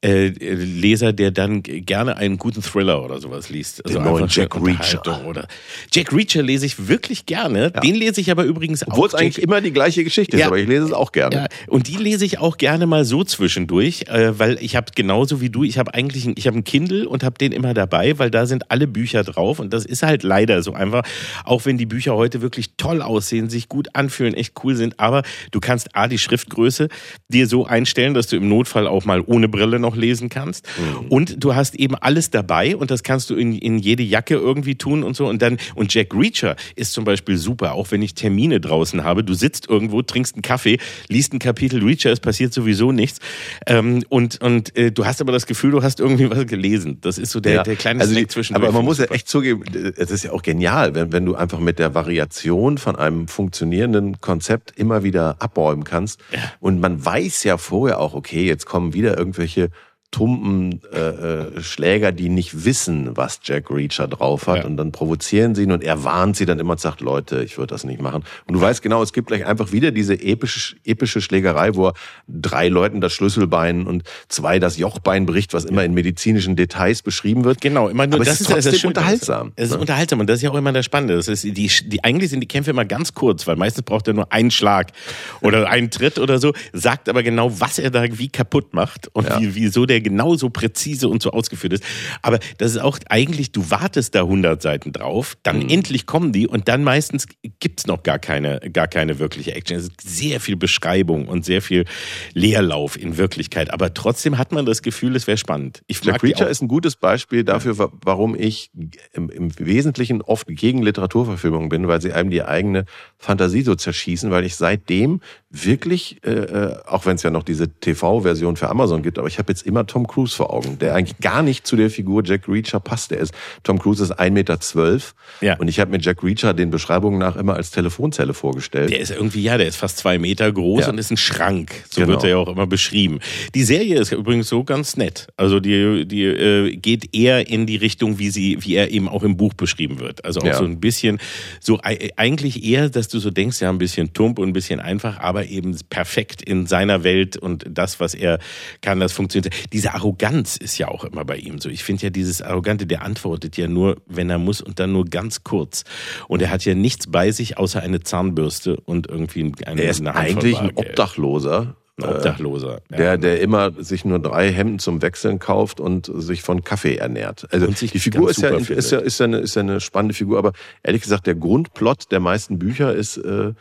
[0.00, 3.84] äh, Leser, der dann gerne einen guten Thriller oder sowas liest.
[3.84, 5.26] Also Den neuen Jack Reacher.
[5.26, 5.48] Oder
[5.92, 7.72] Jack Reacher lese ich wirklich gerne.
[7.74, 7.80] Ja.
[7.80, 8.92] Den lese ich aber übrigens auch.
[8.92, 11.34] Obwohl es eigentlich immer die gleiche Geschichte ja, ist, aber ich lese es auch gerne.
[11.34, 11.46] Ja.
[11.66, 15.50] Und die lese ich auch gerne mal so zwischendurch, äh, weil ich habe genauso wie
[15.50, 18.30] du, ich habe eigentlich, ein, ich habe ein Kindle und habe den immer dabei, weil
[18.30, 21.02] da sind alle Bücher drauf und das ist halt leider so einfach.
[21.42, 25.24] Auch wenn die Bücher heute wirklich toll aussehen, sich gut anfühlen, echt cool sind, aber
[25.50, 26.88] du kannst a die Schriftgröße Lesebrille
[27.28, 30.66] dir so einstellen, dass du im Notfall auch mal ohne Brille noch lesen kannst.
[30.78, 31.08] Mhm.
[31.08, 34.76] Und du hast eben alles dabei und das kannst du in, in jede Jacke irgendwie
[34.76, 35.26] tun und so.
[35.26, 39.24] Und dann, und Jack Reacher ist zum Beispiel super, auch wenn ich Termine draußen habe.
[39.24, 43.18] Du sitzt irgendwo, trinkst einen Kaffee, liest ein Kapitel Reacher, es passiert sowieso nichts.
[43.66, 46.98] Ähm, und und äh, du hast aber das Gefühl, du hast irgendwie was gelesen.
[47.00, 47.62] Das ist so der, ja.
[47.62, 48.54] der kleine also Snack zwischen.
[48.54, 49.64] Aber man muss ja echt zugeben,
[49.96, 54.20] es ist ja auch genial, wenn, wenn du einfach mit der Variation von einem funktionierenden
[54.20, 56.20] Konzept immer wieder abbäumen kannst.
[56.32, 56.52] Ja.
[56.60, 59.70] Und man weiß ja vorher auch, okay, jetzt kommen wieder irgendwelche
[60.14, 64.58] tumpen äh, äh, Schläger, die nicht wissen, was Jack Reacher drauf hat.
[64.58, 64.64] Ja.
[64.64, 67.58] Und dann provozieren sie ihn und er warnt sie dann immer und sagt, Leute, ich
[67.58, 68.22] würde das nicht machen.
[68.46, 71.94] Und du weißt genau, es gibt gleich einfach wieder diese epische, epische Schlägerei, wo er
[72.28, 77.42] drei Leuten das Schlüsselbein und zwei das Jochbein bricht, was immer in medizinischen Details beschrieben
[77.42, 77.60] wird.
[77.60, 79.52] Genau, immer nur Aber das ist, ist trotzdem unterhaltsam.
[79.56, 79.80] Es ist ne?
[79.80, 81.16] unterhaltsam und das ist ja auch immer das Spannende.
[81.16, 84.14] Das ist die, die, eigentlich sind die Kämpfe immer ganz kurz, weil meistens braucht er
[84.14, 84.92] nur einen Schlag
[85.40, 89.28] oder einen Tritt oder so, sagt aber genau, was er da wie kaputt macht und
[89.28, 89.40] ja.
[89.40, 91.84] wie, wieso der genauso präzise und so ausgeführt ist.
[92.22, 95.68] Aber das ist auch eigentlich, du wartest da 100 Seiten drauf, dann mhm.
[95.70, 97.26] endlich kommen die und dann meistens
[97.58, 99.76] gibt's noch gar keine, gar keine wirkliche Action.
[99.76, 101.84] Es ist sehr viel Beschreibung und sehr viel
[102.32, 103.72] Leerlauf in Wirklichkeit.
[103.72, 105.82] Aber trotzdem hat man das Gefühl, es wäre spannend.
[105.86, 108.70] Ich Jack Reacher ist ein gutes Beispiel dafür, warum ich
[109.12, 112.84] im, im Wesentlichen oft gegen Literaturverfilmungen bin, weil sie einem die eigene
[113.18, 117.68] Fantasie so zerschießen, weil ich seitdem wirklich, äh, äh auch wenn es ja noch diese
[117.68, 121.18] TV-Version für Amazon gibt, aber ich habe jetzt immer Tom Cruise vor Augen, der eigentlich
[121.20, 123.12] gar nicht zu der Figur Jack Reacher passt.
[123.12, 123.32] Der ist,
[123.62, 125.56] Tom Cruise ist 1,12 Meter zwölf, ja.
[125.56, 128.90] und ich habe mir Jack Reacher den Beschreibungen nach immer als Telefonzelle vorgestellt.
[128.90, 130.88] Der ist irgendwie, ja, der ist fast zwei Meter groß ja.
[130.88, 131.84] und ist ein Schrank.
[131.88, 132.14] So genau.
[132.14, 133.20] wird er ja auch immer beschrieben.
[133.54, 135.28] Die Serie ist übrigens so ganz nett.
[135.36, 139.22] Also die, die äh, geht eher in die Richtung, wie sie, wie er eben auch
[139.22, 140.24] im Buch beschrieben wird.
[140.24, 140.54] Also auch ja.
[140.54, 141.20] so ein bisschen,
[141.60, 145.20] so eigentlich eher, dass du so denkst, ja, ein bisschen tump und ein bisschen einfach,
[145.20, 148.40] aber eben perfekt in seiner Welt und das, was er
[148.80, 149.54] kann, das funktioniert.
[149.74, 151.68] Diese Arroganz ist ja auch immer bei ihm so.
[151.68, 155.04] Ich finde ja dieses Arrogante, der antwortet ja nur, wenn er muss und dann nur
[155.04, 155.82] ganz kurz.
[156.28, 160.00] Und er hat ja nichts bei sich außer eine Zahnbürste und irgendwie eine, er ist
[160.00, 161.74] eine eigentlich ein Obdachloser.
[161.96, 162.82] Ein Obdachloser.
[162.92, 162.96] Ja.
[162.96, 167.48] Der, der immer sich nur drei Hemden zum Wechseln kauft und sich von Kaffee ernährt.
[167.50, 170.38] Also die Figur ist ja, ist, ja, ist, ja eine, ist ja eine spannende Figur,
[170.38, 170.52] aber
[170.84, 173.54] ehrlich gesagt, der Grundplot der meisten Bücher ist äh,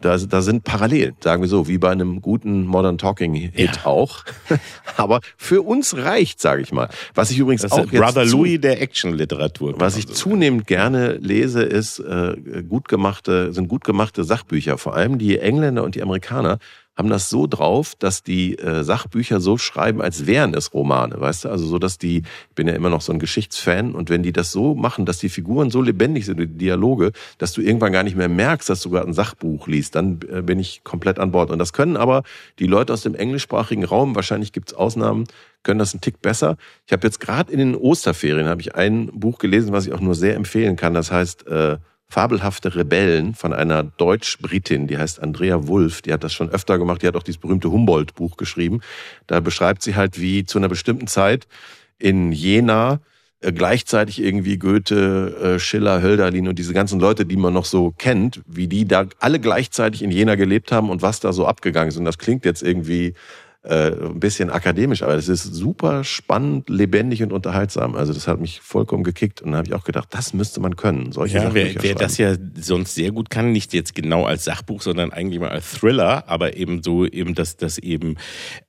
[0.00, 3.86] da, da sind Parallelen, sagen wir so, wie bei einem guten Modern Talking Hit ja.
[3.86, 4.24] auch.
[4.96, 6.88] Aber für uns reicht, sage ich mal.
[7.14, 9.74] Was ich übrigens das auch ist Brother Louis der Action-Literatur.
[9.78, 14.78] Was ich so zunehmend gerne lese, ist äh, gut gemachte, sind gut gemachte Sachbücher.
[14.78, 16.58] Vor allem die Engländer und die Amerikaner
[16.98, 21.44] haben das so drauf, dass die äh, Sachbücher so schreiben, als wären es Romane, weißt
[21.44, 21.48] du?
[21.48, 24.32] Also so, dass die, ich bin ja immer noch so ein Geschichtsfan und wenn die
[24.32, 28.02] das so machen, dass die Figuren so lebendig sind, die Dialoge, dass du irgendwann gar
[28.02, 31.30] nicht mehr merkst, dass du gerade ein Sachbuch liest, dann äh, bin ich komplett an
[31.30, 31.52] Bord.
[31.52, 32.24] Und das können aber
[32.58, 35.28] die Leute aus dem englischsprachigen Raum, wahrscheinlich gibt's Ausnahmen,
[35.62, 36.56] können das einen Tick besser.
[36.86, 40.00] Ich habe jetzt gerade in den Osterferien habe ich ein Buch gelesen, was ich auch
[40.00, 40.94] nur sehr empfehlen kann.
[40.94, 41.76] Das heißt äh,
[42.10, 46.00] Fabelhafte Rebellen von einer Deutsch-Britin, die heißt Andrea Wulff.
[46.00, 47.02] Die hat das schon öfter gemacht.
[47.02, 48.80] Die hat auch dieses berühmte Humboldt-Buch geschrieben.
[49.26, 51.46] Da beschreibt sie halt, wie zu einer bestimmten Zeit
[51.98, 53.00] in Jena
[53.40, 57.92] äh, gleichzeitig irgendwie Goethe, äh, Schiller, Hölderlin und diese ganzen Leute, die man noch so
[57.98, 61.88] kennt, wie die da alle gleichzeitig in Jena gelebt haben und was da so abgegangen
[61.88, 61.98] ist.
[61.98, 63.14] Und das klingt jetzt irgendwie
[63.68, 67.94] äh, ein bisschen akademisch, aber es ist super spannend, lebendig und unterhaltsam.
[67.96, 70.76] Also das hat mich vollkommen gekickt und dann habe ich auch gedacht, das müsste man
[70.76, 71.12] können.
[71.12, 74.80] Solche ja, wer, wer das ja sonst sehr gut kann, nicht jetzt genau als Sachbuch,
[74.80, 78.16] sondern eigentlich mal als Thriller, aber eben so eben, dass das eben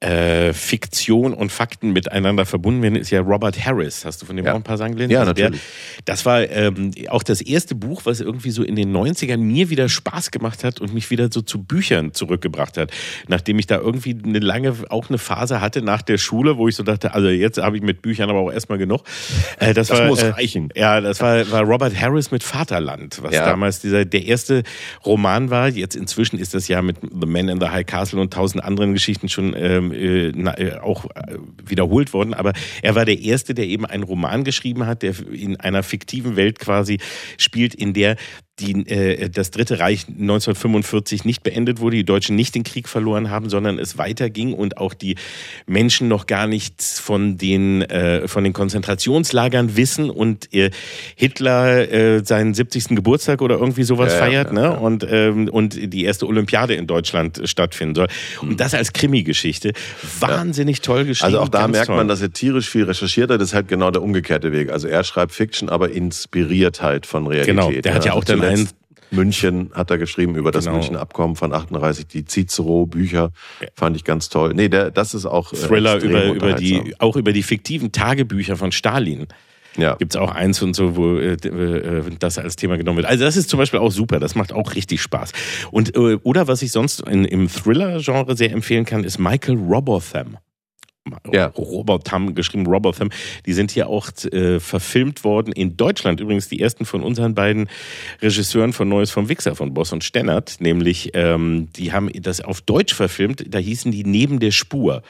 [0.02, 4.04] äh, Fiktion und Fakten miteinander verbunden werden, ist ja Robert Harris.
[4.04, 4.52] Hast du von dem ja.
[4.52, 5.12] auch ein paar Sagen gelesen?
[5.12, 5.62] Ja, also natürlich.
[5.62, 9.70] Der, das war ähm, auch das erste Buch, was irgendwie so in den 90ern mir
[9.70, 12.91] wieder Spaß gemacht hat und mich wieder so zu Büchern zurückgebracht hat.
[13.30, 16.75] Nachdem ich da irgendwie eine lange auch eine Phase hatte nach der Schule, wo ich
[16.75, 19.03] so dachte, also jetzt habe ich mit Büchern aber auch erstmal genug.
[19.59, 20.69] Äh, das, das war, muss äh, reichen.
[20.75, 23.45] Ja, das war, war Robert Harris mit Vaterland, was ja.
[23.45, 24.63] damals dieser der erste
[25.05, 25.69] Roman war.
[25.69, 28.93] Jetzt inzwischen ist das ja mit The Man in the High Castle und tausend anderen
[28.93, 32.33] Geschichten schon ähm, äh, na, äh, auch äh, wiederholt worden.
[32.33, 36.35] Aber er war der erste, der eben einen Roman geschrieben hat, der in einer fiktiven
[36.35, 36.99] Welt quasi
[37.37, 38.15] spielt, in der
[38.60, 43.30] die, äh, das Dritte Reich 1945 nicht beendet wurde, die Deutschen nicht den Krieg verloren
[43.30, 45.16] haben, sondern es weiterging und auch die
[45.66, 50.72] Menschen noch gar nichts von den, äh, von den Konzentrationslagern wissen und äh,
[51.16, 52.89] Hitler äh, seinen 70.
[52.89, 54.62] Geburtstag oder irgendwie sowas ja, feiert ja, ne?
[54.62, 54.70] Ja.
[54.72, 58.07] Und, ähm, und die erste Olympiade in Deutschland stattfinden soll.
[58.41, 59.74] Und das als Krimi-Geschichte.
[60.20, 61.26] Wahnsinnig toll geschrieben.
[61.36, 61.95] Also auch da merkt toll.
[61.95, 63.39] man, dass er tierisch viel recherchiert hat.
[63.39, 64.72] Das ist halt genau der umgekehrte Weg.
[64.72, 67.55] Also er schreibt Fiction, aber inspiriert halt von Realität.
[67.55, 68.70] Genau, der hat ja auch dann ein
[69.12, 70.78] München hat er geschrieben über das genau.
[70.78, 73.32] Münchner Abkommen von 38, die Cicero-Bücher
[73.76, 74.54] fand ich ganz toll.
[74.54, 78.56] Nee, der, das ist auch äh, Thriller über, über die, auch über die fiktiven Tagebücher
[78.56, 79.28] von Stalin.
[79.78, 79.95] Ja.
[79.95, 83.08] Gibt es auch eins und so, wo äh, äh, das als Thema genommen wird.
[83.08, 85.32] Also das ist zum Beispiel auch super, das macht auch richtig Spaß.
[85.72, 90.38] Und äh, oder was ich sonst in, im Thriller-Genre sehr empfehlen kann, ist Michael Robotham
[91.32, 91.47] ja.
[91.47, 93.10] Robotham, geschrieben Robotham,
[93.45, 96.20] die sind hier auch äh, verfilmt worden in Deutschland.
[96.20, 97.70] Übrigens die ersten von unseren beiden
[98.22, 102.62] Regisseuren von Neues vom Wichser, von Boss und Stennert, nämlich ähm, die haben das auf
[102.62, 105.03] Deutsch verfilmt, da hießen die Neben der Spur.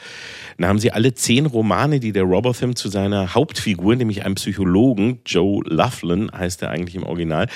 [0.58, 5.20] Da haben sie alle zehn Romane, die der Robotham zu seiner Hauptfigur, nämlich einem Psychologen,
[5.26, 7.48] Joe Laughlin heißt er eigentlich im Original,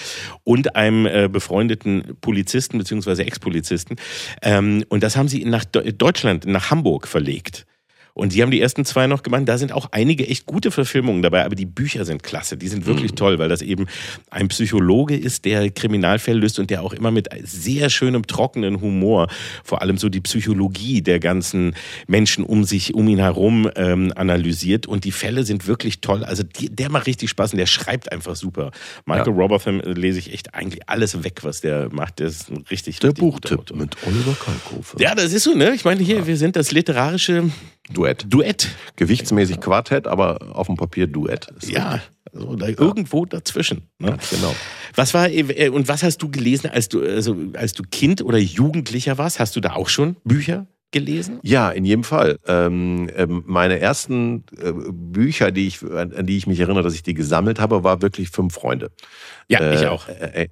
[0.44, 3.24] und einem äh, befreundeten Polizisten bzw.
[3.24, 3.98] Ex-Polizisten,
[4.42, 7.66] ähm, und das haben sie nach Deutschland, nach Hamburg verlegt.
[8.14, 9.44] Und die haben die ersten zwei noch gemacht.
[9.46, 12.58] Da sind auch einige echt gute Verfilmungen dabei, aber die Bücher sind klasse.
[12.58, 13.16] Die sind wirklich mhm.
[13.16, 13.88] toll, weil das eben
[14.30, 19.28] ein Psychologe ist, der Kriminalfälle löst und der auch immer mit sehr schönem, trockenen Humor
[19.64, 21.76] vor allem so die Psychologie der ganzen
[22.08, 24.86] Menschen um sich, um ihn herum ähm, analysiert.
[24.86, 26.24] Und die Fälle sind wirklich toll.
[26.24, 28.72] Also die, der macht richtig Spaß und der schreibt einfach super.
[29.06, 29.42] Michael ja.
[29.42, 32.20] Robotham äh, lese ich echt eigentlich alles weg, was der macht.
[32.20, 34.98] Der ist ein richtig, Der Buchtipp mit Oliver Kalkofe.
[35.00, 35.74] Ja, das ist so, ne?
[35.74, 36.28] Ich meine, hier, ja.
[36.28, 37.50] wir sind das literarische
[37.92, 38.26] Duett.
[38.30, 38.70] Duett.
[38.96, 41.48] Gewichtsmäßig Quartett, aber auf dem Papier Duett.
[41.64, 42.02] ja,
[42.34, 43.90] also da irgendwo dazwischen.
[44.00, 44.10] Ne?
[44.10, 44.56] Ja, genau.
[44.96, 48.38] Was war äh, und was hast du gelesen, als du also als du Kind oder
[48.38, 49.40] Jugendlicher warst?
[49.40, 51.40] Hast du da auch schon Bücher gelesen?
[51.44, 52.40] Ja, in jedem Fall.
[52.48, 57.04] Ähm, ähm, meine ersten äh, Bücher, die ich, an die ich mich erinnere, dass ich
[57.04, 58.92] die gesammelt habe, war wirklich Fünf Freunde.
[59.50, 60.08] Ja, äh, ich auch.
[60.08, 60.48] Äh,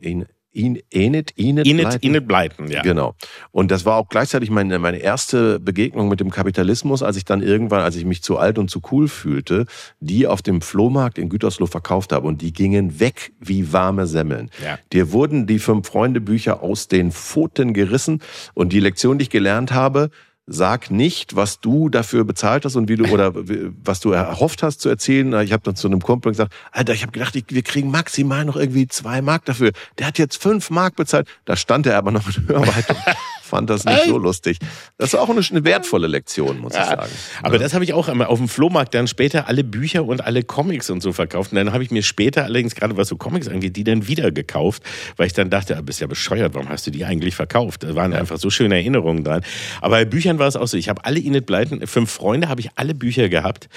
[0.53, 2.81] äh Enid, Enid, Enid, Enid, Enid Blyton, ja.
[2.81, 3.15] Genau.
[3.51, 7.41] Und das war auch gleichzeitig meine, meine erste Begegnung mit dem Kapitalismus, als ich dann
[7.41, 9.65] irgendwann, als ich mich zu alt und zu cool fühlte,
[9.99, 12.27] die auf dem Flohmarkt in Gütersloh verkauft habe.
[12.27, 14.49] Und die gingen weg wie warme Semmeln.
[14.63, 14.77] Ja.
[14.93, 18.21] Dir wurden die Fünf-Freunde-Bücher aus den Pfoten gerissen.
[18.53, 20.11] Und die Lektion, die ich gelernt habe,
[20.53, 23.33] sag nicht, was du dafür bezahlt hast und wie du oder
[23.83, 25.41] was du erhofft hast zu erzählen.
[25.41, 28.55] Ich habe dann zu einem Kumpel gesagt, Alter, ich habe gedacht, wir kriegen maximal noch
[28.55, 29.71] irgendwie zwei Mark dafür.
[29.97, 31.27] Der hat jetzt fünf Mark bezahlt.
[31.45, 32.95] Da stand er aber noch in Hörweite
[33.51, 34.57] fand das nicht so lustig.
[34.97, 37.11] Das war auch eine, eine wertvolle Lektion, muss ja, ich sagen.
[37.43, 37.61] Aber ja.
[37.61, 41.01] das habe ich auch auf dem Flohmarkt dann später alle Bücher und alle Comics und
[41.01, 41.51] so verkauft.
[41.51, 44.31] Und dann habe ich mir später allerdings, gerade was so Comics angeht, die dann wieder
[44.31, 44.83] gekauft,
[45.17, 47.83] weil ich dann dachte, du ah, bist ja bescheuert, warum hast du die eigentlich verkauft?
[47.83, 48.19] Da waren ja.
[48.19, 49.41] einfach so schöne Erinnerungen dran.
[49.81, 50.77] Aber bei Büchern war es auch so.
[50.77, 53.67] Ich habe alle Enid Blyton, fünf Freunde, habe ich alle Bücher gehabt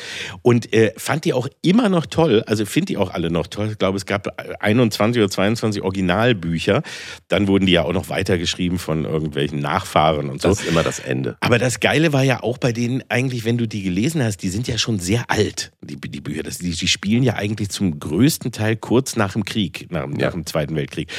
[0.43, 2.45] und äh, fand die auch immer noch toll.
[2.47, 3.71] Also finde die auch alle noch toll.
[3.73, 4.29] Ich glaube, es gab
[4.61, 6.83] 21 oder 22 Originalbücher.
[7.27, 10.49] Dann wurden die ja auch noch weitergeschrieben von irgendwelchen Nachfahren und so.
[10.49, 11.37] Das ist immer das Ende.
[11.41, 14.51] Aber das Geile war ja auch bei denen eigentlich, wenn du die gelesen hast, die
[14.51, 16.43] sind ja schon sehr alt, die, die Bücher.
[16.43, 20.27] Das, die, die spielen ja eigentlich zum größten Teil kurz nach dem Krieg, nach, ja.
[20.27, 21.11] nach dem Zweiten Weltkrieg.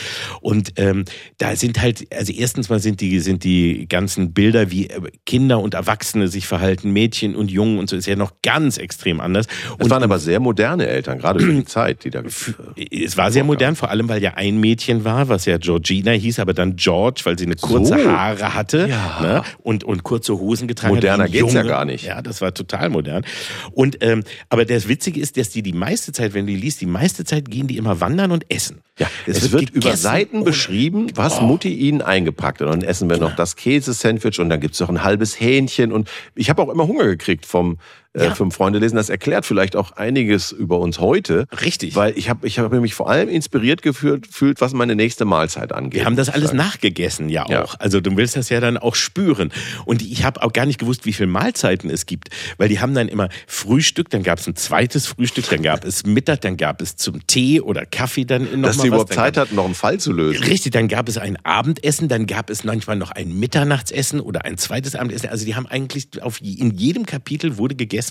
[0.41, 1.05] Und ähm,
[1.37, 5.59] da sind halt, also erstens mal sind die, sind die ganzen Bilder, wie äh, Kinder
[5.59, 9.47] und Erwachsene sich verhalten, Mädchen und Jungen und so, ist ja noch ganz extrem anders.
[9.79, 12.21] Es waren aber sehr moderne Eltern, gerade für die Zeit, die da.
[12.23, 16.39] Es war sehr modern, vor allem, weil ja ein Mädchen war, was ja Georgina hieß,
[16.39, 18.09] aber dann George, weil sie eine kurze so.
[18.09, 19.19] Haare Haare hatte ja.
[19.21, 19.43] ne?
[19.63, 21.29] und, und kurze Hosen getragen Moderner hat.
[21.31, 22.05] Moderner geht's ja gar nicht.
[22.05, 23.25] Ja, das war total modern.
[23.71, 26.81] Und ähm, aber das Witzige ist, dass die die meiste Zeit, wenn du die liest,
[26.81, 28.81] die meiste Zeit gehen die immer wandern und essen.
[28.97, 31.43] Ja, es, es wird, wird über Seiten beschrieben, was oh.
[31.43, 32.67] Mutti ihnen eingepackt hat.
[32.67, 35.91] Und dann essen wir noch das Käsesandwich und dann gibt's noch ein halbes Hähnchen.
[35.91, 37.77] Und ich habe auch immer Hunger gekriegt vom
[38.15, 38.35] äh, ja.
[38.35, 38.95] Fünf Freunde lesen.
[38.95, 41.45] Das erklärt vielleicht auch einiges über uns heute.
[41.61, 41.95] Richtig.
[41.95, 45.73] Weil ich habe ich hab mich vor allem inspiriert gefühlt, fühlt, was meine nächste Mahlzeit
[45.73, 46.01] angeht.
[46.01, 47.49] Wir haben das alles nachgegessen ja auch.
[47.49, 47.65] Ja.
[47.79, 49.51] Also du willst das ja dann auch spüren.
[49.85, 52.29] Und ich habe auch gar nicht gewusst, wie viele Mahlzeiten es gibt.
[52.57, 56.05] Weil die haben dann immer Frühstück, dann gab es ein zweites Frühstück, dann gab es
[56.05, 59.55] Mittag, dann gab es zum Tee oder Kaffee dann noch Dass sie überhaupt Zeit hatten,
[59.55, 60.43] noch einen Fall zu lösen.
[60.43, 64.57] Richtig, dann gab es ein Abendessen, dann gab es manchmal noch ein Mitternachtsessen oder ein
[64.57, 65.29] zweites Abendessen.
[65.29, 68.04] Also die haben eigentlich auf, in jedem Kapitel wurde gegessen.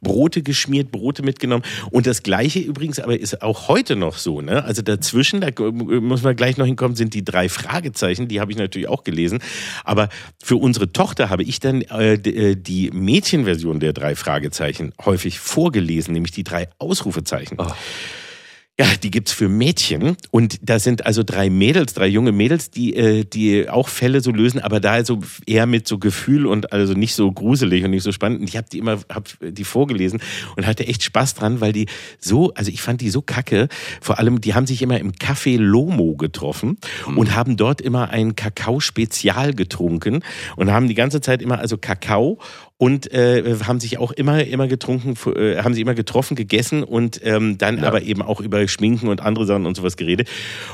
[0.00, 1.64] Brot Brote geschmiert, Brote mitgenommen.
[1.90, 4.40] Und das Gleiche übrigens aber ist auch heute noch so.
[4.40, 4.64] Ne?
[4.64, 8.28] Also dazwischen, da muss man gleich noch hinkommen, sind die drei Fragezeichen.
[8.28, 9.40] Die habe ich natürlich auch gelesen.
[9.84, 10.08] Aber
[10.42, 16.14] für unsere Tochter habe ich dann äh, äh die Mädchenversion der drei Fragezeichen häufig vorgelesen,
[16.14, 17.58] nämlich die drei Ausrufezeichen.
[17.58, 17.66] Oh.
[18.80, 22.96] Ja, die gibt's für Mädchen und da sind also drei Mädels, drei junge Mädels, die
[22.96, 26.94] äh, die auch Fälle so lösen, aber da so eher mit so Gefühl und also
[26.94, 28.40] nicht so gruselig und nicht so spannend.
[28.40, 30.22] Und ich habe die immer hab die vorgelesen
[30.56, 31.86] und hatte echt Spaß dran, weil die
[32.18, 33.68] so, also ich fand die so kacke.
[34.00, 37.18] Vor allem, die haben sich immer im Café Lomo getroffen mhm.
[37.18, 40.24] und haben dort immer ein Kakao Spezial getrunken
[40.56, 42.38] und haben die ganze Zeit immer also Kakao
[42.78, 47.20] und äh, haben sich auch immer immer getrunken, äh, haben sie immer getroffen, gegessen und
[47.22, 47.84] ähm, dann ja.
[47.84, 50.28] aber eben auch über Schminken und andere Sachen und sowas geredet.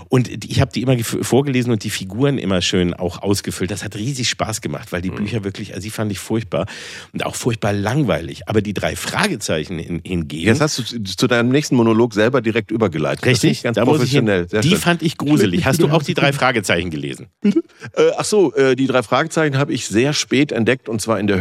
[0.09, 3.71] Und ich habe die immer vorgelesen und die Figuren immer schön auch ausgefüllt.
[3.71, 5.17] Das hat riesig Spaß gemacht, weil die mhm.
[5.17, 6.67] Bücher wirklich, also die fand ich furchtbar
[7.13, 8.49] und auch furchtbar langweilig.
[8.49, 10.47] Aber die drei Fragezeichen hingegen.
[10.47, 13.25] Jetzt hast du zu deinem nächsten Monolog selber direkt übergeleitet.
[13.27, 14.47] Richtig, ganz da professionell.
[14.49, 14.79] Hin, die schön.
[14.79, 15.65] fand ich gruselig.
[15.65, 17.27] Hast du auch die drei Fragezeichen gelesen?
[17.41, 17.63] Bitte?
[17.95, 21.27] Äh, ach so, äh, die drei Fragezeichen habe ich sehr spät entdeckt und zwar in
[21.27, 21.41] der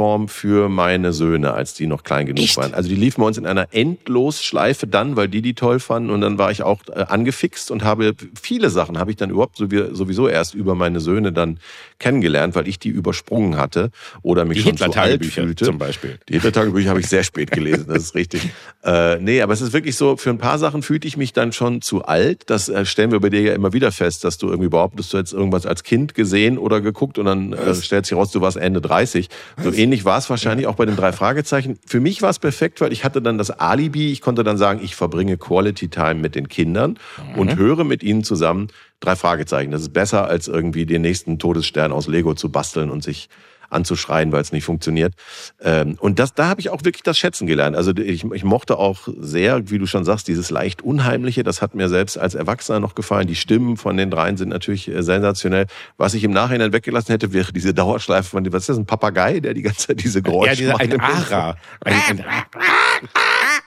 [0.00, 2.56] Hörspielform für meine Söhne, als die noch klein genug Echt?
[2.56, 2.74] waren.
[2.74, 6.20] Also die liefen bei uns in einer Endlosschleife dann, weil die die toll fanden und
[6.22, 10.28] dann war ich auch äh, angefixt und habe viele Sachen habe ich dann überhaupt sowieso
[10.28, 11.58] erst über meine Söhne dann
[11.98, 13.90] kennengelernt, weil ich die übersprungen hatte
[14.22, 15.66] oder mich die schon zu alt fühlte.
[15.66, 16.18] Zum Beispiel.
[16.28, 18.42] Die Hitler-Tagebücher habe ich sehr spät gelesen, das ist richtig.
[18.82, 21.52] Äh, nee, aber es ist wirklich so, für ein paar Sachen fühlte ich mich dann
[21.52, 22.44] schon zu alt.
[22.46, 25.18] Das äh, stellen wir bei dir ja immer wieder fest, dass du irgendwie behauptest, du
[25.18, 28.56] hättest irgendwas als Kind gesehen oder geguckt und dann äh, stellt sich raus, du warst
[28.56, 29.28] Ende 30.
[29.62, 31.78] So ähnlich war es wahrscheinlich auch bei den drei Fragezeichen.
[31.86, 34.12] Für mich war es perfekt, weil ich hatte dann das Alibi.
[34.12, 36.98] Ich konnte dann sagen, ich verbringe Quality Time mit den Kindern
[37.32, 37.38] mhm.
[37.38, 38.68] und höre mit ihnen zusammen
[39.00, 39.70] drei Fragezeichen.
[39.70, 43.28] Das ist besser, als irgendwie den nächsten Todesstern aus Lego zu basteln und sich
[43.70, 45.14] anzuschreien, weil es nicht funktioniert.
[45.60, 47.76] Ähm, und das, da habe ich auch wirklich das Schätzen gelernt.
[47.76, 51.42] Also ich, ich mochte auch sehr, wie du schon sagst, dieses leicht Unheimliche.
[51.42, 53.26] Das hat mir selbst als Erwachsener noch gefallen.
[53.26, 55.66] Die Stimmen von den dreien sind natürlich äh, sensationell.
[55.96, 59.40] Was ich im Nachhinein weggelassen hätte, wäre diese Dauerschleife von, was ist das, ein Papagei,
[59.40, 61.32] der die ganze Zeit diese Geräusche ja, diese, macht.
[61.32, 61.56] Ein Ara.
[61.84, 62.24] Ein, ein,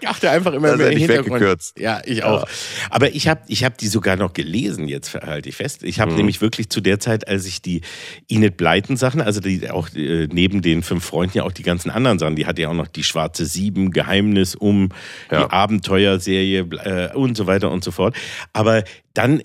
[0.00, 1.78] dachte einfach immer mehr Weggekürzt.
[1.78, 2.42] Ja, ich auch.
[2.42, 2.48] Ja.
[2.90, 5.82] Aber ich habe ich hab die sogar noch gelesen, jetzt halte ich fest.
[5.82, 6.18] Ich habe mhm.
[6.18, 7.82] nämlich wirklich zu der Zeit, als ich die
[8.28, 11.90] Enid Blyton Sachen, also die auch äh, neben den fünf Freunden ja auch die ganzen
[11.90, 14.90] anderen Sachen, die hatte ja auch noch die Schwarze Sieben, Geheimnis um,
[15.30, 15.44] ja.
[15.44, 18.16] die Abenteuerserie äh, und so weiter und so fort.
[18.52, 18.84] Aber
[19.14, 19.42] dann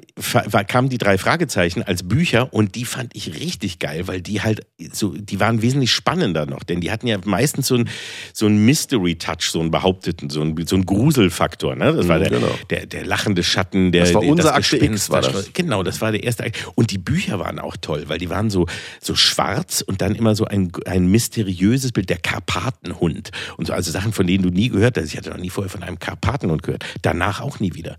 [0.67, 4.67] kamen die drei Fragezeichen als Bücher und die fand ich richtig geil, weil die halt
[4.91, 7.89] so, die waren wesentlich spannender noch, denn die hatten ja meistens so ein
[8.31, 11.93] so ein Mystery Touch, so einen behaupteten, so ein so ein Gruselfaktor, ne?
[11.93, 12.59] Das war mhm, der, genau.
[12.69, 15.51] der, der lachende Schatten, der das war unser das Akte X, war das.
[15.53, 16.59] Genau, das war der erste Akte.
[16.75, 18.67] Und die Bücher waren auch toll, weil die waren so
[19.01, 23.89] so schwarz und dann immer so ein ein mysteriöses Bild, der Karpatenhund und so, also
[23.89, 25.07] Sachen, von denen du nie gehört hast.
[25.07, 26.85] Ich hatte noch nie vorher von einem Karpatenhund gehört.
[27.01, 27.97] Danach auch nie wieder.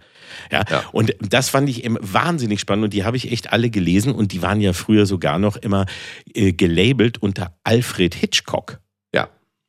[0.50, 0.84] Ja, ja.
[0.92, 4.42] und das fand ich wahnsinnig spannend und die habe ich echt alle gelesen und die
[4.42, 5.86] waren ja früher sogar noch immer
[6.34, 8.80] äh, gelabelt unter Alfred Hitchcock.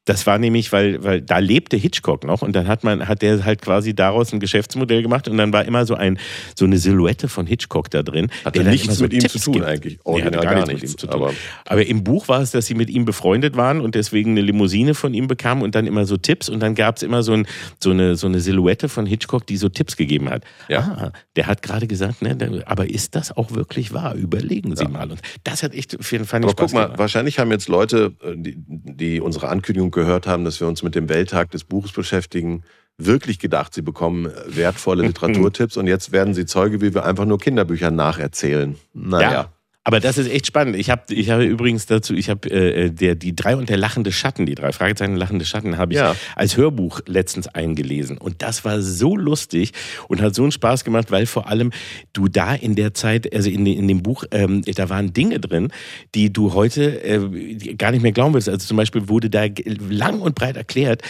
[0.08, 3.44] Das war nämlich, weil, weil da lebte Hitchcock noch und dann hat man, hat der
[3.44, 6.18] halt quasi daraus ein Geschäftsmodell gemacht und dann war immer so ein,
[6.56, 8.30] so eine Silhouette von Hitchcock da drin.
[8.46, 9.66] Hatte nichts so mit ihm Tipps zu tun gibt.
[9.66, 10.00] eigentlich.
[10.06, 11.14] Oh, nee, hatte gar, gar nichts mit ihm zu tun.
[11.14, 11.34] Aber,
[11.66, 14.94] aber im Buch war es, dass sie mit ihm befreundet waren und deswegen eine Limousine
[14.94, 17.46] von ihm bekamen und dann immer so Tipps und dann gab es immer so, ein,
[17.84, 20.46] so, eine, so eine Silhouette von Hitchcock, die so Tipps gegeben hat.
[20.70, 20.80] Ja.
[20.80, 24.16] Ah, der hat gerade gesagt, ne, aber ist das auch wirklich wahr?
[24.16, 24.90] Überlegen Sie ja.
[24.90, 25.12] mal.
[25.12, 26.98] Und das hat echt, fand ich Aber guck mal, gemacht.
[26.98, 30.94] wahrscheinlich haben jetzt Leute, äh, die, die unsere Ankündigung gehört haben, dass wir uns mit
[30.94, 32.64] dem Welttag des Buches beschäftigen,
[32.98, 37.40] wirklich gedacht, sie bekommen wertvolle Literaturtipps und jetzt werden sie Zeuge, wie wir einfach nur
[37.40, 38.76] Kinderbücher nacherzählen.
[38.94, 39.32] Naja.
[39.32, 39.57] Ja.
[39.88, 40.76] Aber das ist echt spannend.
[40.76, 44.12] Ich habe ich habe übrigens dazu, ich habe äh, der die drei und der lachende
[44.12, 46.14] Schatten, die drei Fragezeichen lachende Schatten habe ich ja.
[46.36, 49.72] als Hörbuch letztens eingelesen und das war so lustig
[50.10, 51.72] und hat so einen Spaß gemacht, weil vor allem
[52.12, 55.70] du da in der Zeit, also in, in dem Buch, ähm, da waren Dinge drin,
[56.16, 58.50] die du heute äh, gar nicht mehr glauben willst.
[58.50, 59.46] Also zum Beispiel wurde da
[59.90, 61.02] lang und breit erklärt,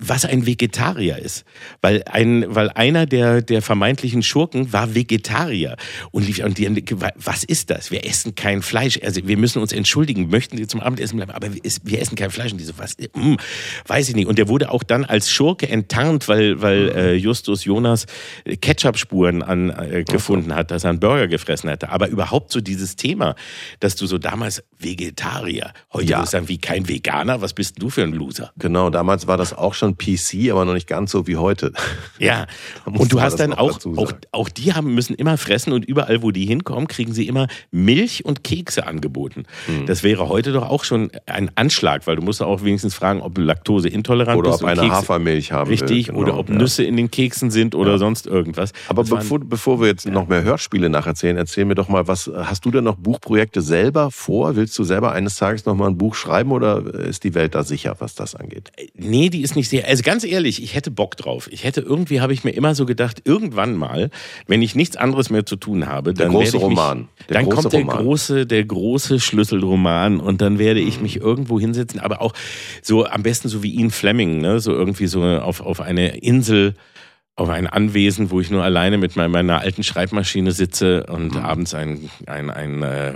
[0.00, 1.44] was ein Vegetarier ist.
[1.82, 5.76] Weil ein, weil einer der, der vermeintlichen Schurken war Vegetarier.
[6.10, 6.84] Und, lief, und die,
[7.16, 7.90] was ist das?
[7.90, 8.98] Wir essen kein Fleisch.
[9.02, 12.52] Also wir müssen uns entschuldigen, möchten Sie zum Abendessen bleiben, aber wir essen kein Fleisch.
[12.52, 13.36] Und die so, was, hm,
[13.86, 14.26] weiß ich nicht.
[14.26, 16.96] Und der wurde auch dann als Schurke enttarnt, weil, weil mhm.
[16.96, 18.06] äh, Justus Jonas
[18.60, 21.90] Ketchup-Spuren an, äh, gefunden hat, dass er einen Burger gefressen hatte.
[21.90, 23.34] Aber überhaupt so dieses Thema,
[23.80, 26.18] dass du so damals Vegetarier, heute ja.
[26.18, 28.52] würdest du sagen, wie kein Veganer, was bist du für ein Loser?
[28.56, 31.72] Genau, damals war das auch schon schon PC, aber noch nicht ganz so wie heute.
[32.18, 32.46] Ja,
[32.84, 36.30] und du hast dann auch, auch, auch die haben, müssen immer fressen und überall, wo
[36.30, 39.44] die hinkommen, kriegen sie immer Milch und Kekse angeboten.
[39.68, 39.86] Mhm.
[39.86, 43.34] Das wäre heute doch auch schon ein Anschlag, weil du musst auch wenigstens fragen, ob
[43.34, 44.62] du laktoseintolerant oder bist.
[44.62, 46.56] Oder ob eine Kekse, Hafermilch haben Richtig, will, genau, oder ob ja.
[46.56, 47.98] Nüsse in den Keksen sind oder ja.
[47.98, 48.72] sonst irgendwas.
[48.88, 52.64] Aber bevor, bevor wir jetzt noch mehr Hörspiele nacherzählen, erzähl mir doch mal, was hast
[52.64, 54.56] du denn noch Buchprojekte selber vor?
[54.56, 57.62] Willst du selber eines Tages noch mal ein Buch schreiben oder ist die Welt da
[57.62, 58.70] sicher, was das angeht?
[58.94, 61.48] Nee, die ist nicht sehr also ganz ehrlich, ich hätte Bock drauf.
[61.52, 64.10] Ich hätte irgendwie, habe ich mir immer so gedacht, irgendwann mal,
[64.46, 67.08] wenn ich nichts anderes mehr zu tun habe, dann der große mich, Roman.
[67.28, 67.98] Der dann kommt der Roman.
[67.98, 72.32] große, der große Schlüsselroman und dann werde ich mich irgendwo hinsetzen, aber auch
[72.82, 76.74] so am besten so wie Ian Fleming, ne, so irgendwie so auf auf eine Insel
[77.36, 81.40] auf ein Anwesen, wo ich nur alleine mit meiner alten Schreibmaschine sitze und mhm.
[81.40, 83.12] abends ein, ein, ein äh,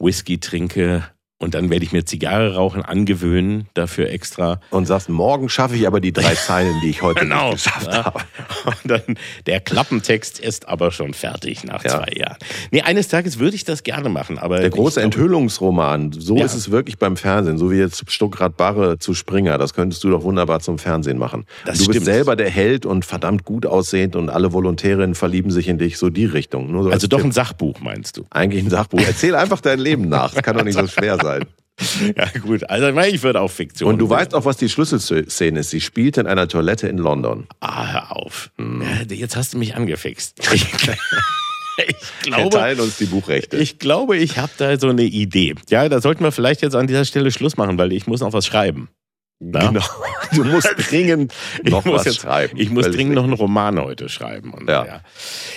[0.00, 1.04] Whisky trinke
[1.42, 4.60] Und dann werde ich mir Zigarre rauchen angewöhnen, dafür extra.
[4.70, 7.50] Und sagst, morgen schaffe ich aber die drei Zeilen, die ich heute genau.
[7.52, 8.04] nicht geschafft Ja.
[8.04, 8.20] habe.
[8.64, 11.90] Und dann, der Klappentext ist aber schon fertig nach Ja.
[11.98, 12.36] zwei Jahren.
[12.70, 14.60] Nee, eines Tages würde ich das gerne machen, aber.
[14.60, 16.44] Der große glaube- Enthüllungsroman, so Ja.
[16.44, 20.10] ist es wirklich beim Fernsehen, so wie jetzt Stuckrad Barre zu Springer, das könntest du
[20.10, 21.44] doch wunderbar zum Fernsehen machen.
[21.64, 22.04] Das du bist stimmt.
[22.04, 26.08] selber der Held und verdammt gut aussehend und alle Volontärinnen verlieben sich in dich, so
[26.08, 26.70] die Richtung.
[26.72, 27.26] So als Also doch Tipp.
[27.26, 28.26] ein Sachbuch, meinst du?
[28.30, 29.00] Eigentlich ein Sachbuch.
[29.04, 31.31] Erzähl einfach dein Leben nach, das kann doch nicht so schwer sein.
[32.16, 32.68] Ja, gut.
[32.70, 33.88] Also, ich würde auch Fiktion.
[33.88, 35.70] Und du weißt auch, was die Schlüsselszene ist.
[35.70, 37.48] Sie spielt in einer Toilette in London.
[37.60, 38.50] Ah, hör auf.
[38.58, 38.82] Hm.
[39.08, 40.38] Jetzt hast du mich angefixt.
[41.78, 42.50] Ich, ich Wir glaube.
[42.56, 43.56] teilen uns die Buchrechte.
[43.56, 45.54] Ich glaube, ich habe da so eine Idee.
[45.70, 48.34] Ja, da sollten wir vielleicht jetzt an dieser Stelle Schluss machen, weil ich muss noch
[48.34, 48.90] was schreiben.
[49.40, 49.68] Na?
[49.68, 49.82] Genau.
[50.34, 51.32] Du musst dringend
[51.64, 52.58] noch ich was jetzt, schreiben.
[52.60, 54.52] Ich muss dringend noch einen Roman heute schreiben.
[54.52, 54.84] Und, Ja.
[54.84, 55.00] ja.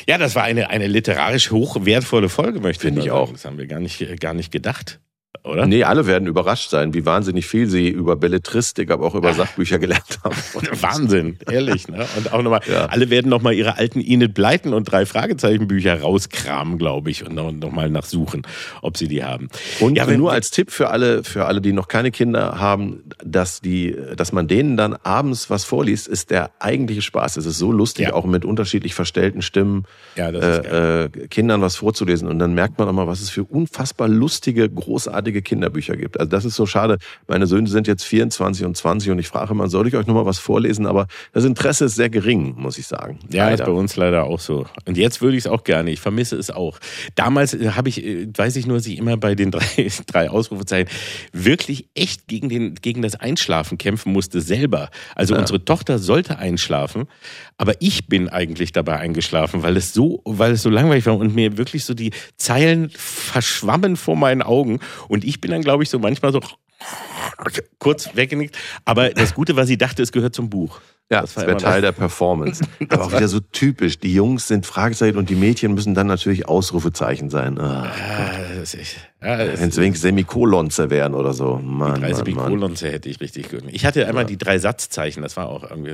[0.07, 3.21] ja, das war eine, eine literarisch hochwertvolle Folge, möchte Finde mal ich sagen.
[3.21, 3.31] auch.
[3.33, 5.01] Das haben wir gar nicht, gar nicht gedacht,
[5.45, 5.65] oder?
[5.67, 9.79] Nee, alle werden überrascht sein, wie wahnsinnig viel sie über Belletristik, aber auch über Sachbücher
[9.79, 10.35] gelernt haben.
[10.81, 11.87] Wahnsinn, ehrlich.
[11.87, 12.05] Ne?
[12.17, 12.85] Und auch nochmal, Ja.
[12.87, 17.53] alle werden nochmal ihre alten Enid Blyton und drei Fragezeichenbücher rauskramen, glaube ich, und nochmal
[17.53, 18.41] noch mal nachsuchen,
[18.81, 19.49] ob sie die haben.
[19.79, 23.03] Und ja, wenn, nur als Tipp für alle, für alle, die noch keine Kinder haben,
[23.23, 27.37] dass die, dass man denen dann abends was vorliest, ist der eigentliche Spaß.
[27.37, 28.13] Es ist so lustig, Ja.
[28.13, 29.83] auch mit unterschiedlich verstellten Stimmen
[30.17, 32.27] äh, äh, Kindern was vorzulesen.
[32.27, 36.19] Und dann merkt man auch mal, was es für unfassbar lustige, großartige Kinderbücher gibt.
[36.19, 36.97] Also das ist so schade.
[37.27, 40.15] Meine Söhne sind jetzt 24 und 20 und ich frage immer, soll ich euch noch
[40.15, 40.85] mal was vorlesen?
[40.85, 43.19] Aber das Interesse ist sehr gering, muss ich sagen.
[43.29, 43.71] Ja, ist Leider.
[43.71, 44.65] bei uns leider auch so.
[44.85, 45.91] Und jetzt würde ich es auch gerne.
[45.91, 46.79] Ich vermisse es auch.
[47.15, 50.29] Damals äh, habe ich, äh, weiß ich nur, dass ich immer bei den drei, drei
[50.29, 50.89] Ausrufezeichen
[51.33, 54.89] wirklich echt gegen, den, gegen das Einschlafen kämpfen musste selber.
[55.15, 57.05] Also unsere Tochter sollte einschlafen,
[57.57, 61.35] aber ich bin eigentlich dabei eingeschlafen, weil es so, weil es so langweilig war und
[61.35, 64.79] mir wirklich so die Zeilen verschwammen vor meinen Augen.
[65.07, 66.39] Und ich bin dann, glaube ich, so manchmal so
[67.79, 68.57] kurz weggenickt.
[68.85, 70.79] Aber das Gute war, sie dachte, es gehört zum Buch.
[71.11, 72.63] Ja, Das das, war wäre Teil der Performance.
[72.89, 73.99] Aber auch wieder so typisch.
[73.99, 77.59] Die Jungs sind Fragezeichen und die Mädchen müssen dann natürlich Ausrufezeichen sein.
[77.59, 81.57] Ah, Ja, das ist, ja, das Wenn es wenigstens Semikolonze wären oder so.
[81.63, 82.15] Mann, drei Mann, Mann.
[82.25, 83.65] Semikolonze hätte ich richtig gehört.
[83.71, 85.93] Ich hatte einmal die drei Satzzeichen, das war auch irgendwie,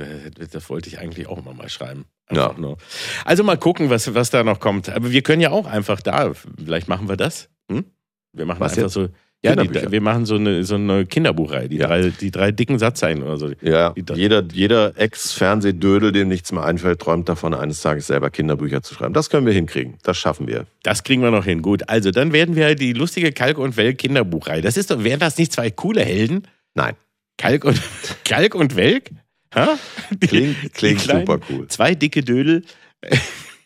[0.50, 2.06] das wollte ich eigentlich auch immer mal schreiben.
[2.28, 2.58] Einfach Ja.
[2.58, 2.78] nur.
[3.26, 4.88] Also mal gucken, was, was da noch kommt.
[4.88, 7.50] Aber wir können ja auch einfach da, vielleicht machen wir das.
[7.70, 7.84] Hm?
[8.32, 8.92] Wir machen Was einfach jetzt?
[8.94, 9.08] so.
[9.44, 11.88] Ja, die, wir machen so eine, so eine Kinderbuchreihe, die, Ja.
[11.88, 13.50] drei, die drei dicken Satzzeichen oder so.
[13.60, 18.82] Ja, Die jeder, jeder Ex-Fernsehdödel, dem nichts mehr einfällt, träumt davon, eines Tages selber Kinderbücher
[18.84, 19.14] zu schreiben.
[19.14, 19.94] Das können wir hinkriegen.
[20.04, 20.66] Das schaffen wir.
[20.84, 21.60] Das kriegen wir noch hin.
[21.60, 24.62] Gut, also dann werden wir die lustige Kalk und Welk Kinderbuchreihe.
[24.62, 26.46] Das ist doch, wären das nicht zwei coole Helden?
[26.74, 26.94] Nein.
[27.36, 27.80] Kalk und,
[28.24, 29.10] Kalk und Welk?
[29.56, 29.76] Ha?
[30.12, 31.66] Die- Klingt, die klingt kleinen- super cool.
[31.66, 32.62] Zwei dicke Dödel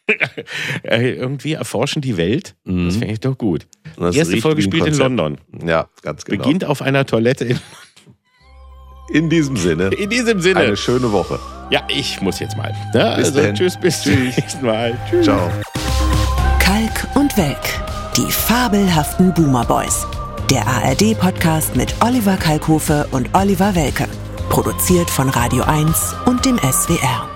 [0.83, 2.55] irgendwie erforschen die Welt.
[2.65, 3.67] Das finde ich doch gut.
[3.99, 4.95] Die erste Folge spielt in.
[4.95, 5.39] London.
[5.65, 6.43] Ja, ganz genau.
[6.43, 7.45] Beginnt auf einer Toilette.
[7.45, 7.59] In,
[9.11, 10.61] In diesem Sinne, in diesem Sinne.
[10.61, 11.39] eine schöne Woche.
[11.71, 12.73] Ja, ich muss jetzt mal.
[12.95, 13.55] Ja, Bis also, denn.
[13.55, 14.97] tschüss, bis zum nächsten Mal.
[15.11, 15.25] Tschüss.
[15.25, 15.51] Ciao.
[16.61, 17.57] Kalk und Welk.
[18.17, 20.07] Die fabelhaften Boomer Boys.
[20.51, 24.07] Der ARD-Podcast mit Oliver Kalkofe und Oliver Welke.
[24.49, 27.36] Produziert von Radio 1 und dem SWR.